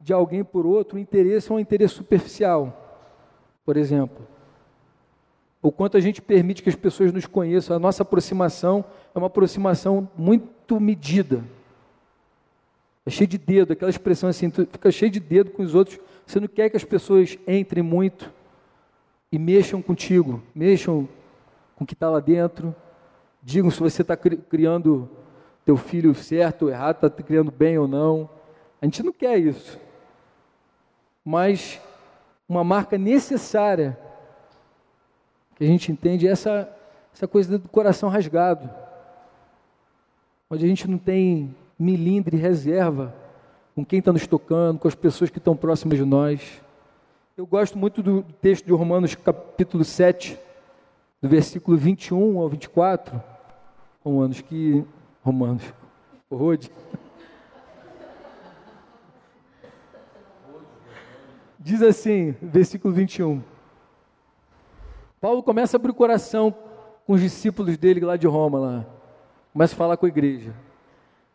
[0.00, 3.06] de alguém por outro, o interesse é um interesse superficial,
[3.64, 4.26] por exemplo.
[5.62, 9.28] O quanto a gente permite que as pessoas nos conheçam, a nossa aproximação é uma
[9.28, 11.42] aproximação muito medida.
[13.06, 15.98] É cheio de dedo, aquela expressão assim, tu fica cheio de dedo com os outros,
[16.26, 18.30] você não quer que as pessoas entrem muito
[19.30, 21.08] e mexam contigo, mexam
[21.76, 22.74] com o que está lá dentro,
[23.42, 25.08] digam se você está criando
[25.64, 28.28] teu filho certo ou errado, está criando bem ou não.
[28.80, 29.78] A gente não quer isso
[31.24, 31.80] mas
[32.48, 33.98] uma marca necessária
[35.62, 36.68] que a gente entende essa,
[37.14, 38.68] essa coisa do coração rasgado,
[40.50, 43.14] onde a gente não tem milindre reserva
[43.72, 46.60] com quem está nos tocando, com as pessoas que estão próximas de nós.
[47.36, 50.36] Eu gosto muito do texto de Romanos, capítulo 7,
[51.20, 53.22] do versículo 21 ao 24.
[54.04, 54.84] Romanos, que.
[55.22, 55.62] Romanos.
[56.28, 56.72] Rode.
[61.56, 63.51] Diz assim, versículo 21.
[65.22, 66.52] Paulo começa a abrir o coração
[67.06, 68.86] com os discípulos dele lá de Roma, lá.
[69.52, 70.52] Começa a falar com a igreja.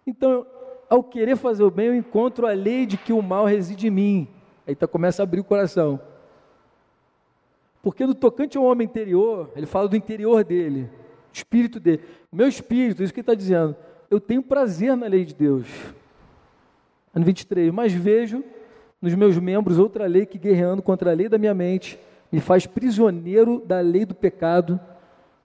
[0.06, 0.46] Então,
[0.90, 3.90] ao querer fazer o bem, eu encontro a lei de que o mal reside em
[3.90, 4.28] mim.
[4.68, 6.02] Aí tá, começa a abrir o coração.
[7.82, 10.90] Porque no tocante ao homem interior, ele fala do interior dele,
[11.32, 12.04] espírito dele.
[12.30, 13.74] Meu espírito, isso que ele está dizendo,
[14.12, 15.66] eu tenho prazer na lei de Deus.
[17.16, 18.44] Ano 23, mas vejo
[19.02, 21.98] nos meus membros outra lei que, guerreando contra a lei da minha mente,
[22.32, 24.80] me faz prisioneiro da lei do pecado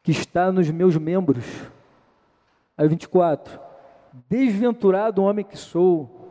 [0.02, 1.44] que está nos meus membros.
[2.76, 3.60] Aí 24.
[4.28, 6.30] Desventurado homem que sou,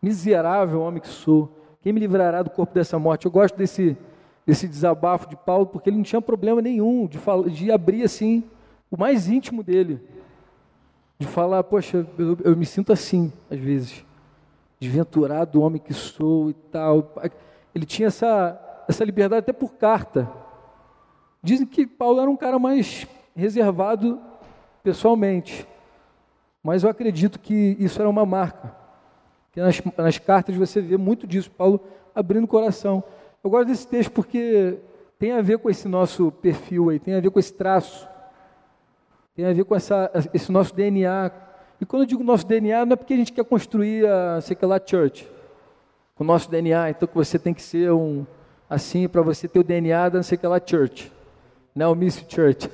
[0.00, 3.26] miserável homem que sou, quem me livrará do corpo dessa morte?
[3.26, 3.96] Eu gosto desse,
[4.44, 8.44] desse desabafo de Paulo, porque ele não tinha problema nenhum de, falar, de abrir assim
[8.90, 10.00] o mais íntimo dele.
[11.18, 14.04] De falar, poxa, eu, eu me sinto assim, às vezes
[14.78, 17.14] desventurado homem que sou e tal.
[17.74, 20.30] Ele tinha essa, essa liberdade até por carta.
[21.42, 24.20] Dizem que Paulo era um cara mais reservado
[24.82, 25.66] pessoalmente,
[26.62, 28.74] mas eu acredito que isso era uma marca.
[29.52, 31.80] Que nas, nas cartas você vê muito disso, Paulo
[32.14, 33.02] abrindo o coração.
[33.42, 34.78] Eu gosto desse texto porque
[35.18, 38.08] tem a ver com esse nosso perfil aí, tem a ver com esse traço,
[39.34, 41.30] tem a ver com essa, esse nosso DNA,
[41.80, 44.56] e quando eu digo nosso DNA, não é porque a gente quer construir a, sei
[44.62, 45.28] lá, church.
[46.14, 48.26] Com o nosso DNA, então que você tem que ser um,
[48.68, 51.12] assim, para você ter o DNA da não sei lá, church.
[51.74, 52.70] Não, Miss Church.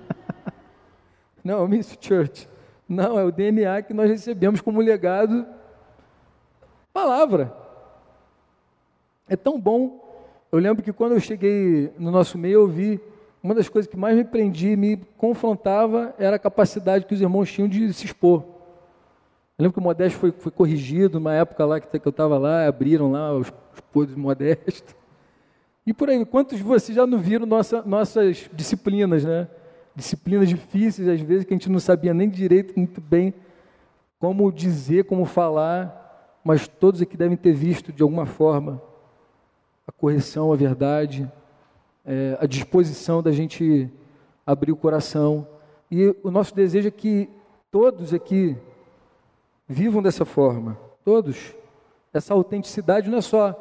[1.44, 2.48] não, Miss Church.
[2.88, 5.46] Não, é o DNA que nós recebemos como legado.
[6.92, 7.54] Palavra.
[9.28, 10.00] É tão bom.
[10.50, 13.00] Eu lembro que quando eu cheguei no nosso meio, eu vi
[13.42, 17.50] uma das coisas que mais me prendia, me confrontava, era a capacidade que os irmãos
[17.50, 18.44] tinham de se expor.
[19.60, 22.38] Eu lembro que o Modesto foi, foi corrigido numa época lá que, que eu estava
[22.38, 24.96] lá, abriram lá os, os podres Modesto.
[25.86, 29.46] E por aí, quantos de vocês já não viram nossa, nossas disciplinas, né?
[29.94, 33.34] Disciplinas difíceis, às vezes, que a gente não sabia nem direito muito bem
[34.18, 38.80] como dizer, como falar, mas todos aqui devem ter visto de alguma forma
[39.86, 41.30] a correção, a verdade,
[42.06, 43.90] é, a disposição da gente
[44.46, 45.46] abrir o coração.
[45.90, 47.28] E o nosso desejo é que
[47.70, 48.56] todos aqui
[49.70, 51.54] vivam dessa forma, todos.
[52.12, 53.52] Essa autenticidade não é só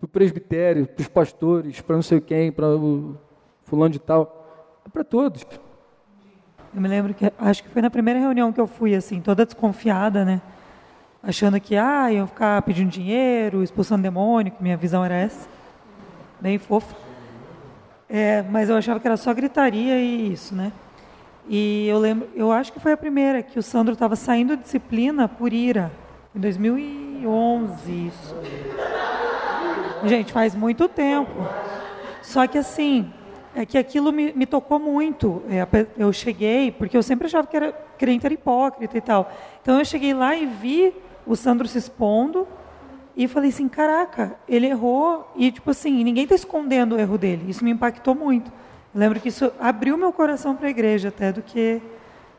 [0.00, 3.16] para o presbitério, para os pastores, para não sei quem, para o
[3.62, 5.46] fulano de tal, é para todos.
[6.74, 9.46] Eu me lembro que acho que foi na primeira reunião que eu fui assim, toda
[9.46, 10.42] desconfiada, né?
[11.22, 15.48] achando que ah, iam ficar pedindo dinheiro, expulsando demônio, que minha visão era essa,
[16.40, 16.94] bem fofa.
[18.08, 20.72] É, mas eu achava que era só gritaria e isso, né?
[21.48, 24.62] E eu lembro, eu acho que foi a primeira que o Sandro estava saindo de
[24.62, 25.92] disciplina por ira,
[26.34, 28.34] em 2011 isso.
[30.04, 31.30] Gente, faz muito tempo.
[32.22, 33.12] Só que assim,
[33.54, 35.42] é que aquilo me, me tocou muito.
[35.48, 39.30] É, eu cheguei, porque eu sempre achava que era crente era hipócrita e tal.
[39.62, 40.94] Então eu cheguei lá e vi
[41.26, 42.48] o Sandro se expondo
[43.16, 47.48] e falei assim, caraca, ele errou e tipo assim, ninguém está escondendo o erro dele.
[47.48, 48.50] Isso me impactou muito.
[48.94, 51.82] Eu lembro que isso abriu meu coração para a igreja até do que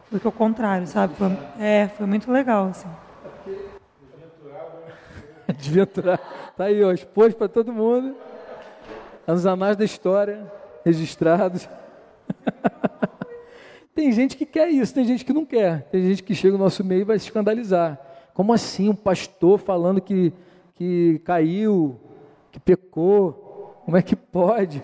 [0.10, 1.14] do que o contrário, sabe?
[1.16, 1.28] Foi,
[1.60, 2.88] é, foi muito legal assim.
[5.58, 6.20] Desventurar.
[6.56, 8.16] Tá aí, ó, expôs para todo mundo.
[9.28, 10.50] Nos anais da história,
[10.86, 11.68] registrados.
[13.94, 15.82] tem gente que quer isso, tem gente que não quer.
[15.92, 18.00] Tem gente que chega no nosso meio e vai se escandalizar.
[18.34, 20.32] Como assim um pastor falando que,
[20.76, 22.00] que caiu,
[22.52, 23.82] que pecou?
[23.84, 24.82] Como é que pode?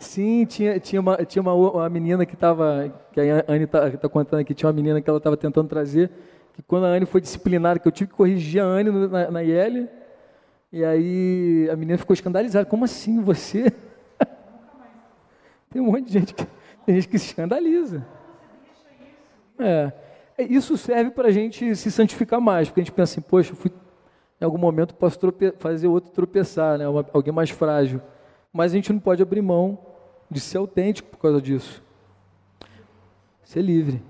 [0.00, 4.08] Sim, tinha, tinha, uma, tinha uma, uma menina que estava, que a Anne está tá
[4.08, 6.10] contando aqui, tinha uma menina que ela estava tentando trazer,
[6.54, 9.44] que quando a Anne foi disciplinada, que eu tive que corrigir a Anne na, na
[9.44, 9.86] IL,
[10.72, 13.70] e aí a menina ficou escandalizada, como assim você?
[15.68, 16.46] tem um monte de gente que,
[16.86, 18.02] tem gente que se escandaliza.
[19.58, 19.92] É,
[20.38, 23.54] é isso serve para a gente se santificar mais, porque a gente pensa assim, poxa,
[23.54, 23.70] fui,
[24.40, 25.18] em algum momento posso
[25.58, 26.88] fazer outro tropeçar, né?
[26.88, 28.00] Uma, alguém mais frágil.
[28.50, 29.89] Mas a gente não pode abrir mão
[30.30, 31.82] de ser autêntico por causa disso.
[33.42, 34.02] Ser livre.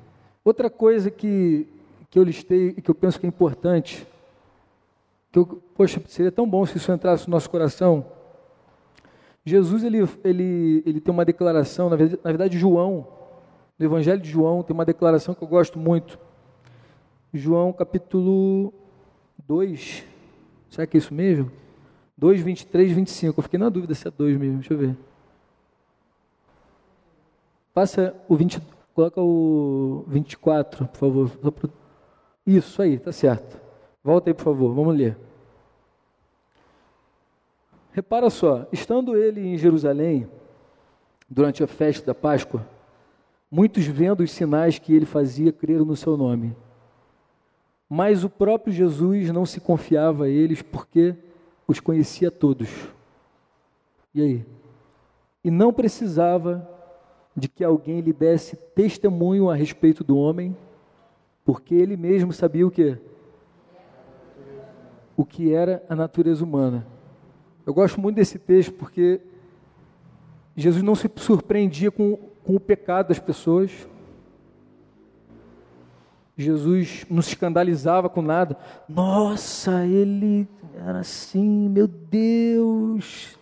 [0.44, 1.66] Outra coisa que,
[2.11, 4.06] que eu listei e que eu penso que é importante,
[5.33, 8.04] que eu, poxa, seria tão bom se isso entrasse no nosso coração.
[9.44, 13.06] Jesus ele, ele, ele tem uma declaração, na verdade, na verdade João,
[13.78, 16.18] no Evangelho de João, tem uma declaração que eu gosto muito.
[17.33, 18.74] João capítulo
[19.46, 20.04] 2.
[20.68, 21.50] Será que é isso mesmo?
[22.18, 23.38] 2, 23, 25.
[23.38, 24.59] Eu fiquei na dúvida se é 2 mesmo.
[24.59, 24.96] Deixa eu ver.
[27.72, 28.61] Passa o 20,
[28.94, 31.30] coloca o 24, por favor.
[32.46, 33.61] Isso aí, tá certo.
[34.02, 35.16] Volta aí, por favor, vamos ler.
[37.92, 40.28] Repara só, estando ele em Jerusalém,
[41.28, 42.66] durante a festa da Páscoa,
[43.50, 46.56] Muitos, vendo os sinais que ele fazia, creram no seu nome.
[47.88, 51.16] Mas o próprio Jesus não se confiava a eles porque
[51.66, 52.68] os conhecia todos.
[54.14, 54.46] E aí?
[55.42, 56.68] E não precisava
[57.36, 60.56] de que alguém lhe desse testemunho a respeito do homem,
[61.44, 62.98] porque ele mesmo sabia o que?
[65.16, 66.86] O que era a natureza humana.
[67.66, 69.20] Eu gosto muito desse texto porque
[70.56, 73.70] Jesus não se surpreendia com com o pecado das pessoas.
[76.36, 78.56] Jesus não se escandalizava com nada.
[78.88, 83.38] Nossa, ele era assim, meu Deus.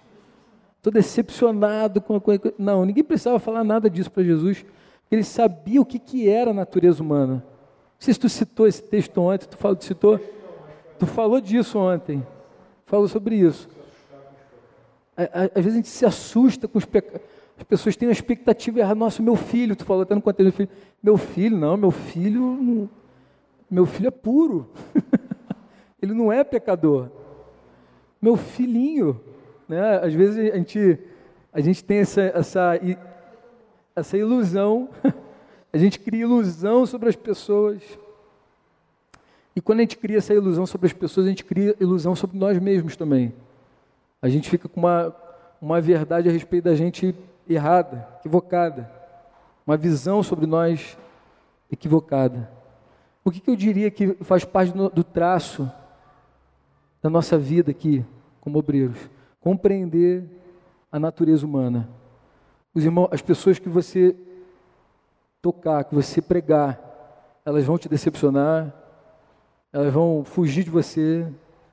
[0.88, 2.55] Estou decepcionado com a coisa.
[2.59, 4.64] Não, ninguém precisava falar nada disso para Jesus.
[5.11, 7.35] Ele sabia o que, que era a natureza humana.
[7.35, 10.18] Não sei se tu citou esse texto ontem, tu falou, citou?
[10.98, 12.27] Tu falou disso ontem.
[12.87, 13.68] Falou sobre isso.
[15.16, 17.20] Às vezes a gente se assusta com os pecados
[17.59, 18.94] as pessoas têm uma expectativa errada.
[18.94, 20.68] Nossa, meu filho, tu falou até no contexto do filho.
[21.03, 22.88] Meu filho, não, meu filho,
[23.68, 24.70] meu filho é puro.
[26.01, 27.09] Ele não é pecador.
[28.22, 29.20] Meu filhinho,
[29.68, 30.00] né?
[30.02, 30.98] Às vezes a gente,
[31.52, 32.81] a gente tem essa, essa,
[33.94, 34.88] essa ilusão,
[35.72, 37.83] a gente cria ilusão sobre as pessoas.
[39.54, 42.38] E quando a gente cria essa ilusão sobre as pessoas, a gente cria ilusão sobre
[42.38, 43.35] nós mesmos também.
[44.22, 45.14] A gente fica com uma,
[45.61, 47.14] uma verdade a respeito da gente
[47.48, 48.90] errada, equivocada,
[49.66, 50.96] uma visão sobre nós
[51.70, 52.50] equivocada.
[53.24, 55.70] O que, que eu diria que faz parte do, do traço
[57.02, 58.04] da nossa vida aqui,
[58.40, 58.98] como obreiros?
[59.40, 60.24] Compreender
[60.90, 61.88] a natureza humana.
[62.74, 64.16] Os irmãos, as pessoas que você
[65.40, 66.79] tocar, que você pregar,
[67.44, 68.75] elas vão te decepcionar,
[69.73, 71.27] elas vão fugir de você,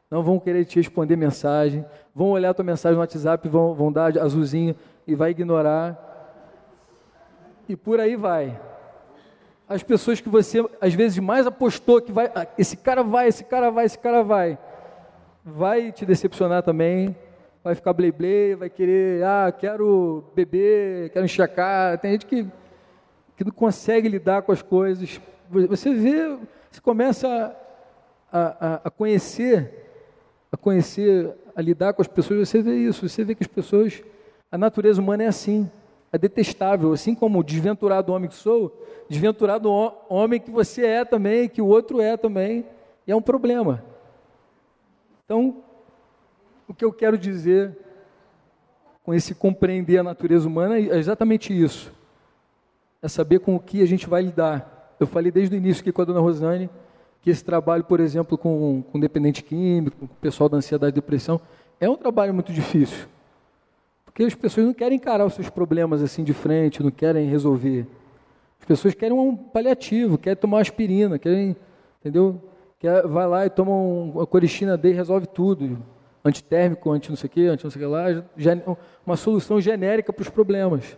[0.09, 4.17] não vão querer te responder mensagem, vão olhar tua mensagem no WhatsApp, vão, vão dar
[4.17, 4.75] azulzinho,
[5.07, 6.01] e vai ignorar.
[7.67, 8.59] E por aí vai.
[9.67, 13.43] As pessoas que você às vezes mais apostou que vai, ah, esse cara vai, esse
[13.43, 14.57] cara vai, esse cara vai,
[15.43, 17.15] vai te decepcionar também.
[17.65, 21.97] Vai ficar blei vai querer, ah, quero beber, quero enxacar.
[21.97, 22.45] Tem gente que,
[23.35, 25.19] que não consegue lidar com as coisas.
[25.49, 26.37] Você vê,
[26.69, 27.27] você começa
[28.31, 29.83] a, a, a conhecer,
[30.51, 34.03] a conhecer, a lidar com as pessoas, você vê isso, você vê que as pessoas
[34.51, 35.67] a natureza humana é assim.
[36.11, 39.71] é detestável, assim como o desventurado homem que sou, desventurado
[40.07, 42.63] homem que você é também, que o outro é também,
[43.07, 43.83] é um problema.
[45.25, 45.64] Então,
[46.67, 47.77] o que eu quero dizer
[49.03, 51.93] com esse compreender a natureza humana é exatamente isso.
[53.01, 54.95] É saber com o que a gente vai lidar.
[54.99, 56.69] Eu falei desde o início aqui com a dona Rosane
[57.21, 61.01] que esse trabalho, por exemplo, com, com dependente químico, com o pessoal da ansiedade e
[61.01, 61.41] depressão,
[61.79, 63.07] é um trabalho muito difícil.
[64.05, 67.87] Porque as pessoas não querem encarar os seus problemas assim de frente, não querem resolver.
[68.59, 71.55] As pessoas querem um paliativo, querem tomar aspirina, querem,
[71.99, 72.41] entendeu?
[72.79, 75.79] Quer, vai lá e toma uma coristina D e resolve tudo.
[76.25, 78.57] Antitérmico, anti não sei o quê, anti não sei o que lá,
[79.05, 80.97] uma solução genérica para os problemas.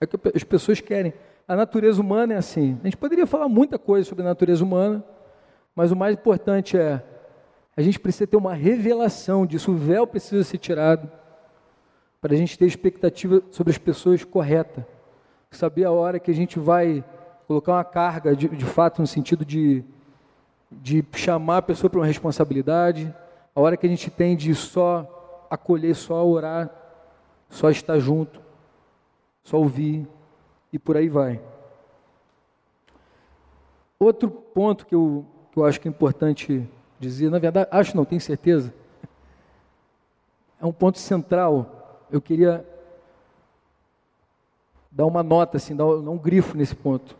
[0.00, 1.14] É o que as pessoas querem.
[1.46, 2.76] A natureza humana é assim.
[2.82, 5.04] A gente poderia falar muita coisa sobre a natureza humana,
[5.74, 7.00] mas o mais importante é
[7.76, 11.10] a gente precisa ter uma revelação disso, o véu precisa ser tirado
[12.20, 14.86] para a gente ter expectativa sobre as pessoas correta.
[15.50, 17.04] Saber a hora que a gente vai
[17.46, 19.84] colocar uma carga, de, de fato, no sentido de,
[20.72, 23.14] de chamar a pessoa para uma responsabilidade,
[23.56, 26.70] a hora que a gente tem de só acolher, só orar,
[27.48, 28.38] só estar junto,
[29.42, 30.06] só ouvir
[30.70, 31.40] e por aí vai.
[33.98, 36.68] Outro ponto que eu, que eu acho que é importante
[37.00, 38.74] dizer, na verdade, acho não, tenho certeza,
[40.60, 42.04] é um ponto central.
[42.10, 42.62] Eu queria
[44.90, 47.16] dar uma nota, assim, dar um grifo nesse ponto,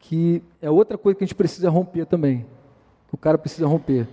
[0.00, 2.44] que é outra coisa que a gente precisa romper também,
[3.12, 4.08] o cara precisa romper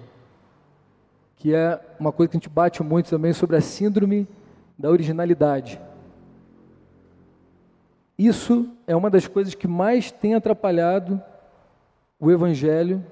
[1.46, 4.28] que é uma coisa que a gente bate muito também sobre a síndrome
[4.76, 5.80] da originalidade.
[8.18, 11.22] Isso é uma das coisas que mais tem atrapalhado
[12.20, 13.06] o evangelho.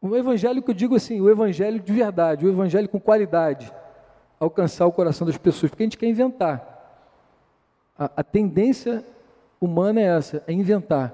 [0.00, 3.72] O evangelho que eu digo assim, o evangelho de verdade, o evangelho com qualidade,
[4.38, 6.62] alcançar o coração das pessoas, porque a gente quer inventar.
[7.98, 9.04] A, a tendência
[9.60, 11.12] humana é essa, é inventar.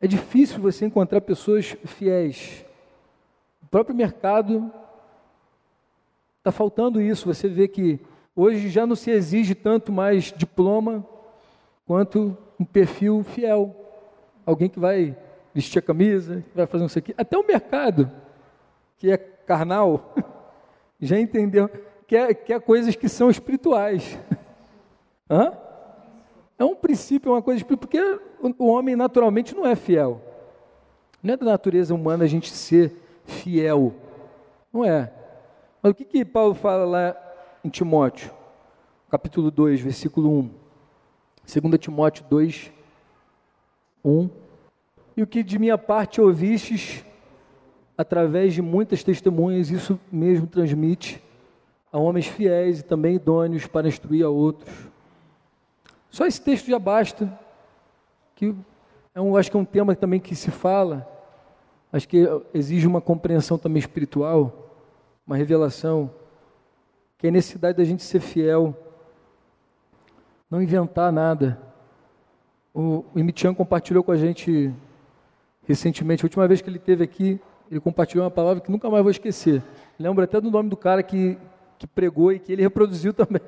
[0.00, 2.66] É difícil você encontrar pessoas fiéis
[3.68, 4.72] o próprio mercado
[6.38, 7.26] está faltando isso.
[7.26, 8.00] Você vê que
[8.34, 11.06] hoje já não se exige tanto mais diploma
[11.86, 13.76] quanto um perfil fiel.
[14.46, 15.14] Alguém que vai
[15.52, 17.14] vestir a camisa, que vai fazer isso aqui.
[17.18, 18.10] Até o mercado,
[18.96, 20.14] que é carnal,
[20.98, 21.68] já entendeu
[22.06, 24.18] que é, que é coisas que são espirituais.
[25.28, 25.52] Hã?
[26.58, 28.18] É um princípio, é uma coisa espiritual, porque
[28.58, 30.22] o homem naturalmente não é fiel.
[31.22, 33.94] Não é da natureza humana a gente ser fiel.
[34.72, 35.12] Não é.
[35.82, 37.16] Mas o que, que Paulo fala lá
[37.62, 38.32] em Timóteo?
[39.10, 40.50] Capítulo 2, versículo 1.
[41.62, 42.72] 2 Timóteo 2,
[44.04, 44.30] 1.
[45.16, 47.04] E o que de minha parte ouvistes,
[47.96, 51.22] através de muitas testemunhas, isso mesmo transmite
[51.90, 54.72] a homens fiéis e também idôneos para instruir a outros.
[56.10, 57.32] Só esse texto já basta,
[58.34, 58.54] que
[59.14, 61.17] é um, acho que é um tema também que se fala,
[61.92, 64.70] Acho que exige uma compreensão também espiritual,
[65.26, 66.10] uma revelação,
[67.16, 68.76] que é a necessidade da gente ser fiel,
[70.50, 71.60] não inventar nada.
[72.74, 74.72] O, Imitian compartilhou com a gente
[75.66, 79.02] recentemente, a última vez que ele esteve aqui, ele compartilhou uma palavra que nunca mais
[79.02, 79.62] vou esquecer.
[79.98, 81.36] Lembro até do nome do cara que,
[81.78, 83.42] que pregou e que ele reproduziu também,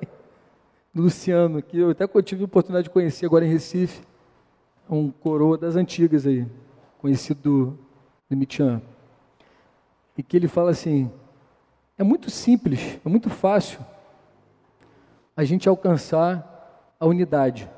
[0.95, 4.03] do Luciano, que eu até tive a oportunidade de conhecer agora em Recife,
[4.89, 6.47] um coroa das antigas aí,
[6.99, 7.90] conhecido de
[8.37, 8.81] Mitian,
[10.17, 11.11] e que ele fala assim:
[11.99, 13.81] é muito simples, é muito fácil
[15.37, 17.69] a gente alcançar a unidade.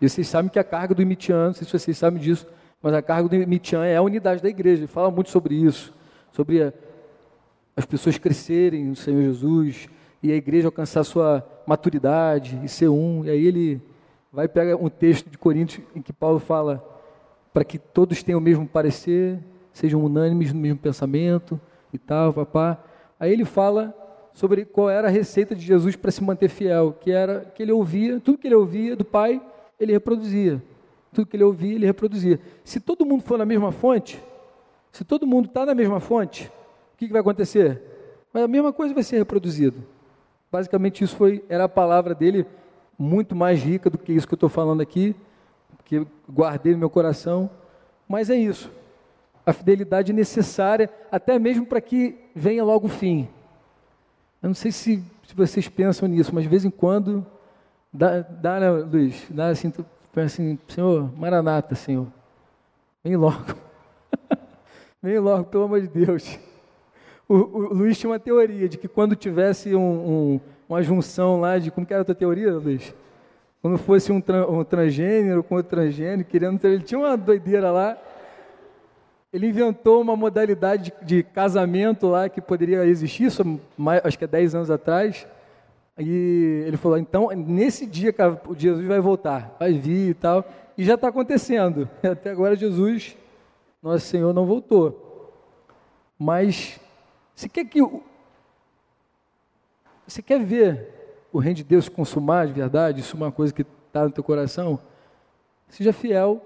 [0.00, 2.46] E vocês sabem que a carga do Mitian, não sei se vocês sabem disso,
[2.82, 4.80] mas a carga do Mitian é a unidade da igreja.
[4.80, 5.92] Ele fala muito sobre isso,
[6.32, 6.72] sobre a,
[7.76, 9.88] as pessoas crescerem no Senhor Jesus
[10.22, 13.24] e a igreja alcançar sua maturidade e ser um.
[13.24, 13.80] E aí ele
[14.32, 16.84] vai pegar um texto de Coríntios em que Paulo fala
[17.52, 19.38] para que todos tenham o mesmo parecer,
[19.72, 21.60] sejam unânimes no mesmo pensamento
[21.92, 22.78] e tal, papá.
[23.18, 23.94] Aí ele fala
[24.32, 27.72] sobre qual era a receita de Jesus para se manter fiel, que era que ele
[27.72, 29.42] ouvia, tudo que ele ouvia do Pai,
[29.78, 30.62] ele reproduzia.
[31.12, 32.38] Tudo que ele ouvia, ele reproduzia.
[32.64, 34.22] Se todo mundo for na mesma fonte,
[34.92, 36.50] se todo mundo está na mesma fonte,
[36.94, 37.82] o que, que vai acontecer?
[38.32, 39.76] Mas a mesma coisa vai ser reproduzida.
[40.52, 42.46] Basicamente isso foi era a palavra dele,
[42.96, 45.16] muito mais rica do que isso que eu estou falando aqui
[45.90, 47.50] que guardei no meu coração.
[48.08, 48.70] Mas é isso.
[49.44, 53.28] A fidelidade necessária, até mesmo para que venha logo o fim.
[54.40, 57.26] Eu não sei se, se vocês pensam nisso, mas de vez em quando,
[57.92, 59.26] dá, dá né, Luiz?
[59.30, 62.06] Dá assim, tu pensa assim, Senhor, Maranata, Senhor.
[63.02, 63.56] Vem logo.
[65.02, 66.38] vem logo, pelo amor de Deus.
[67.28, 71.58] o, o, Luiz tinha uma teoria de que quando tivesse um, um, uma junção lá
[71.58, 71.72] de.
[71.72, 72.94] Como que era a tua teoria, Luiz?
[73.62, 76.64] Quando fosse um, um transgênero com outro transgênero, querendo.
[76.64, 77.98] Ele tinha uma doideira lá.
[79.32, 84.26] Ele inventou uma modalidade de, casamento lá que poderia existir, isso, mais, acho que é
[84.26, 85.26] 10 anos atrás.
[85.98, 90.44] E ele falou: então, nesse dia, cara, Jesus vai voltar, vai vir e tal.
[90.76, 91.88] E já está acontecendo.
[92.02, 93.16] Até agora, Jesus,
[93.82, 95.32] nosso Senhor, não voltou.
[96.18, 96.80] Mas,
[97.34, 97.80] se quer que.
[100.06, 100.99] Você quer ver
[101.32, 104.22] o reino de Deus consumar de verdade, isso é uma coisa que está no teu
[104.22, 104.78] coração,
[105.68, 106.42] seja fiel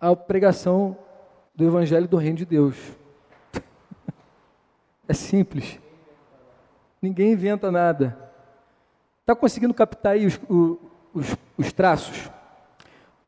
[0.00, 0.96] à pregação
[1.54, 2.76] do Evangelho do Reino de Deus.
[5.06, 5.78] é simples.
[7.02, 8.16] Ninguém inventa nada.
[9.20, 10.40] Está conseguindo captar aí os,
[11.14, 12.30] os, os, traços?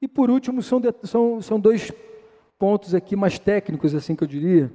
[0.00, 1.92] E por último, são, são, são dois
[2.58, 4.72] pontos aqui mais técnicos, assim que eu diria,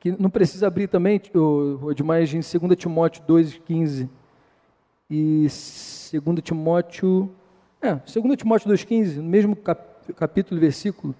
[0.00, 1.20] que não precisa abrir também,
[1.94, 4.08] demais em 2 Timóteo 2,15
[5.10, 5.46] e
[6.12, 7.30] 2 Timóteo,
[7.80, 11.14] é, 2 Timóteo 2,15, no mesmo cap, capítulo versículo,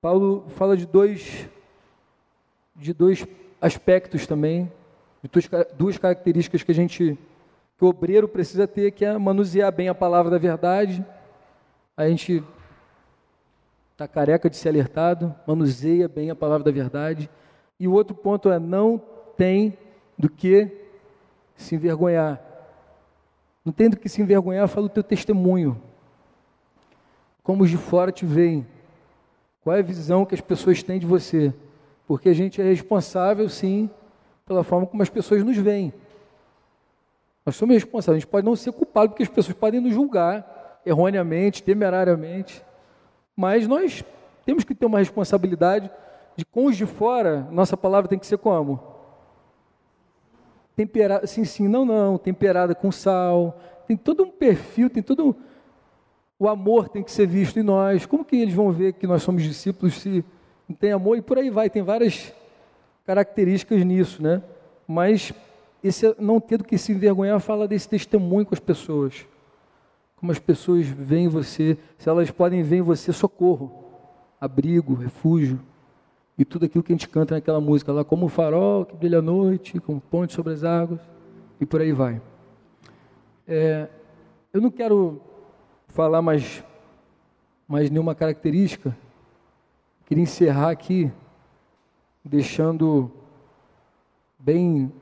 [0.00, 1.48] Paulo fala de dois,
[2.76, 3.26] de dois
[3.60, 4.70] aspectos também,
[5.22, 7.18] de duas, duas características que a gente,
[7.78, 11.04] que o obreiro precisa ter, que é manusear bem a palavra da verdade,
[11.96, 12.42] a gente
[13.92, 17.30] está careca de ser alertado, manuseia bem a palavra da verdade.
[17.78, 19.00] E o outro ponto é: não
[19.36, 19.76] tem
[20.18, 20.68] do que
[21.54, 22.40] se envergonhar.
[23.64, 25.80] Não tem do que se envergonhar, fala o teu testemunho.
[27.42, 28.66] Como os de fora te veem.
[29.62, 31.54] Qual é a visão que as pessoas têm de você?
[32.06, 33.88] Porque a gente é responsável, sim,
[34.44, 35.94] pela forma como as pessoas nos veem.
[37.46, 38.16] Nós somos responsáveis.
[38.16, 42.64] A gente pode não ser culpado, porque as pessoas podem nos julgar erroneamente, temerariamente.
[43.42, 44.04] Mas nós
[44.46, 45.90] temos que ter uma responsabilidade
[46.36, 48.80] de com os de fora, nossa palavra tem que ser como?
[50.76, 53.58] Temperada, sim, sim, não, não, temperada com sal.
[53.84, 55.34] Tem todo um perfil, tem todo
[56.38, 58.06] o amor tem que ser visto em nós.
[58.06, 60.24] Como que eles vão ver que nós somos discípulos se
[60.68, 61.18] não tem amor?
[61.18, 62.32] E por aí vai, tem várias
[63.04, 64.40] características nisso, né?
[64.86, 65.32] Mas
[65.82, 69.26] esse não ter do que se envergonhar fala desse testemunho com as pessoas
[70.22, 73.72] como as pessoas veem você, se elas podem ver em você socorro,
[74.40, 75.58] abrigo, refúgio,
[76.38, 79.18] e tudo aquilo que a gente canta naquela música lá, como o farol que brilha
[79.18, 81.00] à noite, como ponte sobre as águas,
[81.60, 82.22] e por aí vai.
[83.48, 83.88] É,
[84.52, 85.20] eu não quero
[85.88, 86.62] falar mais,
[87.66, 88.96] mais nenhuma característica,
[90.06, 91.10] queria encerrar aqui,
[92.24, 93.10] deixando
[94.38, 94.92] bem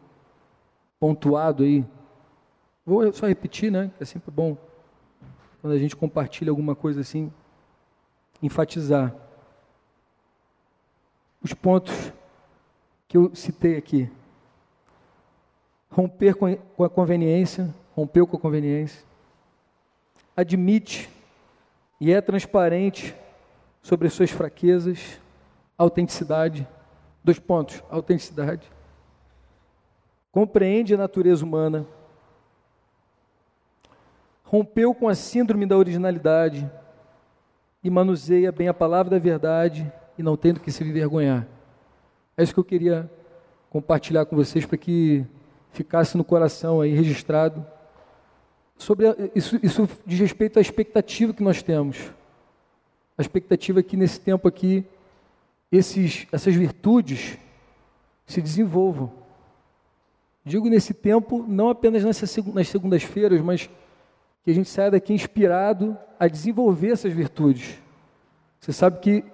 [0.98, 1.84] pontuado aí.
[2.86, 3.90] Vou só repetir, né?
[4.00, 4.56] É sempre bom
[5.60, 7.30] quando a gente compartilha alguma coisa assim,
[8.42, 9.14] enfatizar
[11.42, 12.12] os pontos
[13.06, 14.10] que eu citei aqui.
[15.90, 19.04] Romper com a conveniência, rompeu com a conveniência.
[20.36, 21.10] Admite
[22.00, 23.14] e é transparente
[23.82, 25.20] sobre as suas fraquezas,
[25.76, 26.66] autenticidade.
[27.22, 28.70] Dois pontos: autenticidade.
[30.32, 31.86] Compreende a natureza humana
[34.50, 36.68] rompeu com a síndrome da originalidade
[37.84, 41.46] e manuseia bem a palavra da verdade e não tendo que se envergonhar.
[42.36, 43.08] É isso que eu queria
[43.70, 45.24] compartilhar com vocês para que
[45.70, 47.64] ficasse no coração aí registrado.
[48.76, 52.10] Sobre a, isso, isso diz respeito à expectativa que nós temos.
[53.16, 54.84] A expectativa é que nesse tempo aqui
[55.70, 57.38] esses, essas virtudes
[58.26, 59.12] se desenvolvam.
[60.44, 62.16] Digo nesse tempo, não apenas nas
[62.68, 63.70] segundas-feiras, mas
[64.44, 67.78] que a gente saia daqui inspirado a desenvolver essas virtudes.
[68.58, 69.24] Você sabe que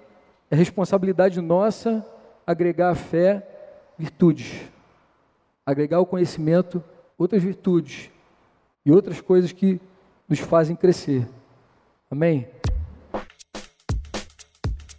[0.50, 2.04] é responsabilidade nossa
[2.46, 3.46] agregar a fé
[3.98, 4.60] virtudes,
[5.64, 6.82] agregar o conhecimento
[7.18, 8.10] outras virtudes
[8.84, 9.80] e outras coisas que
[10.28, 11.26] nos fazem crescer.
[12.10, 12.46] Amém?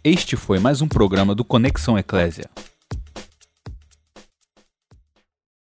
[0.02, 2.48] Este foi mais um programa do Conexão Eclésia.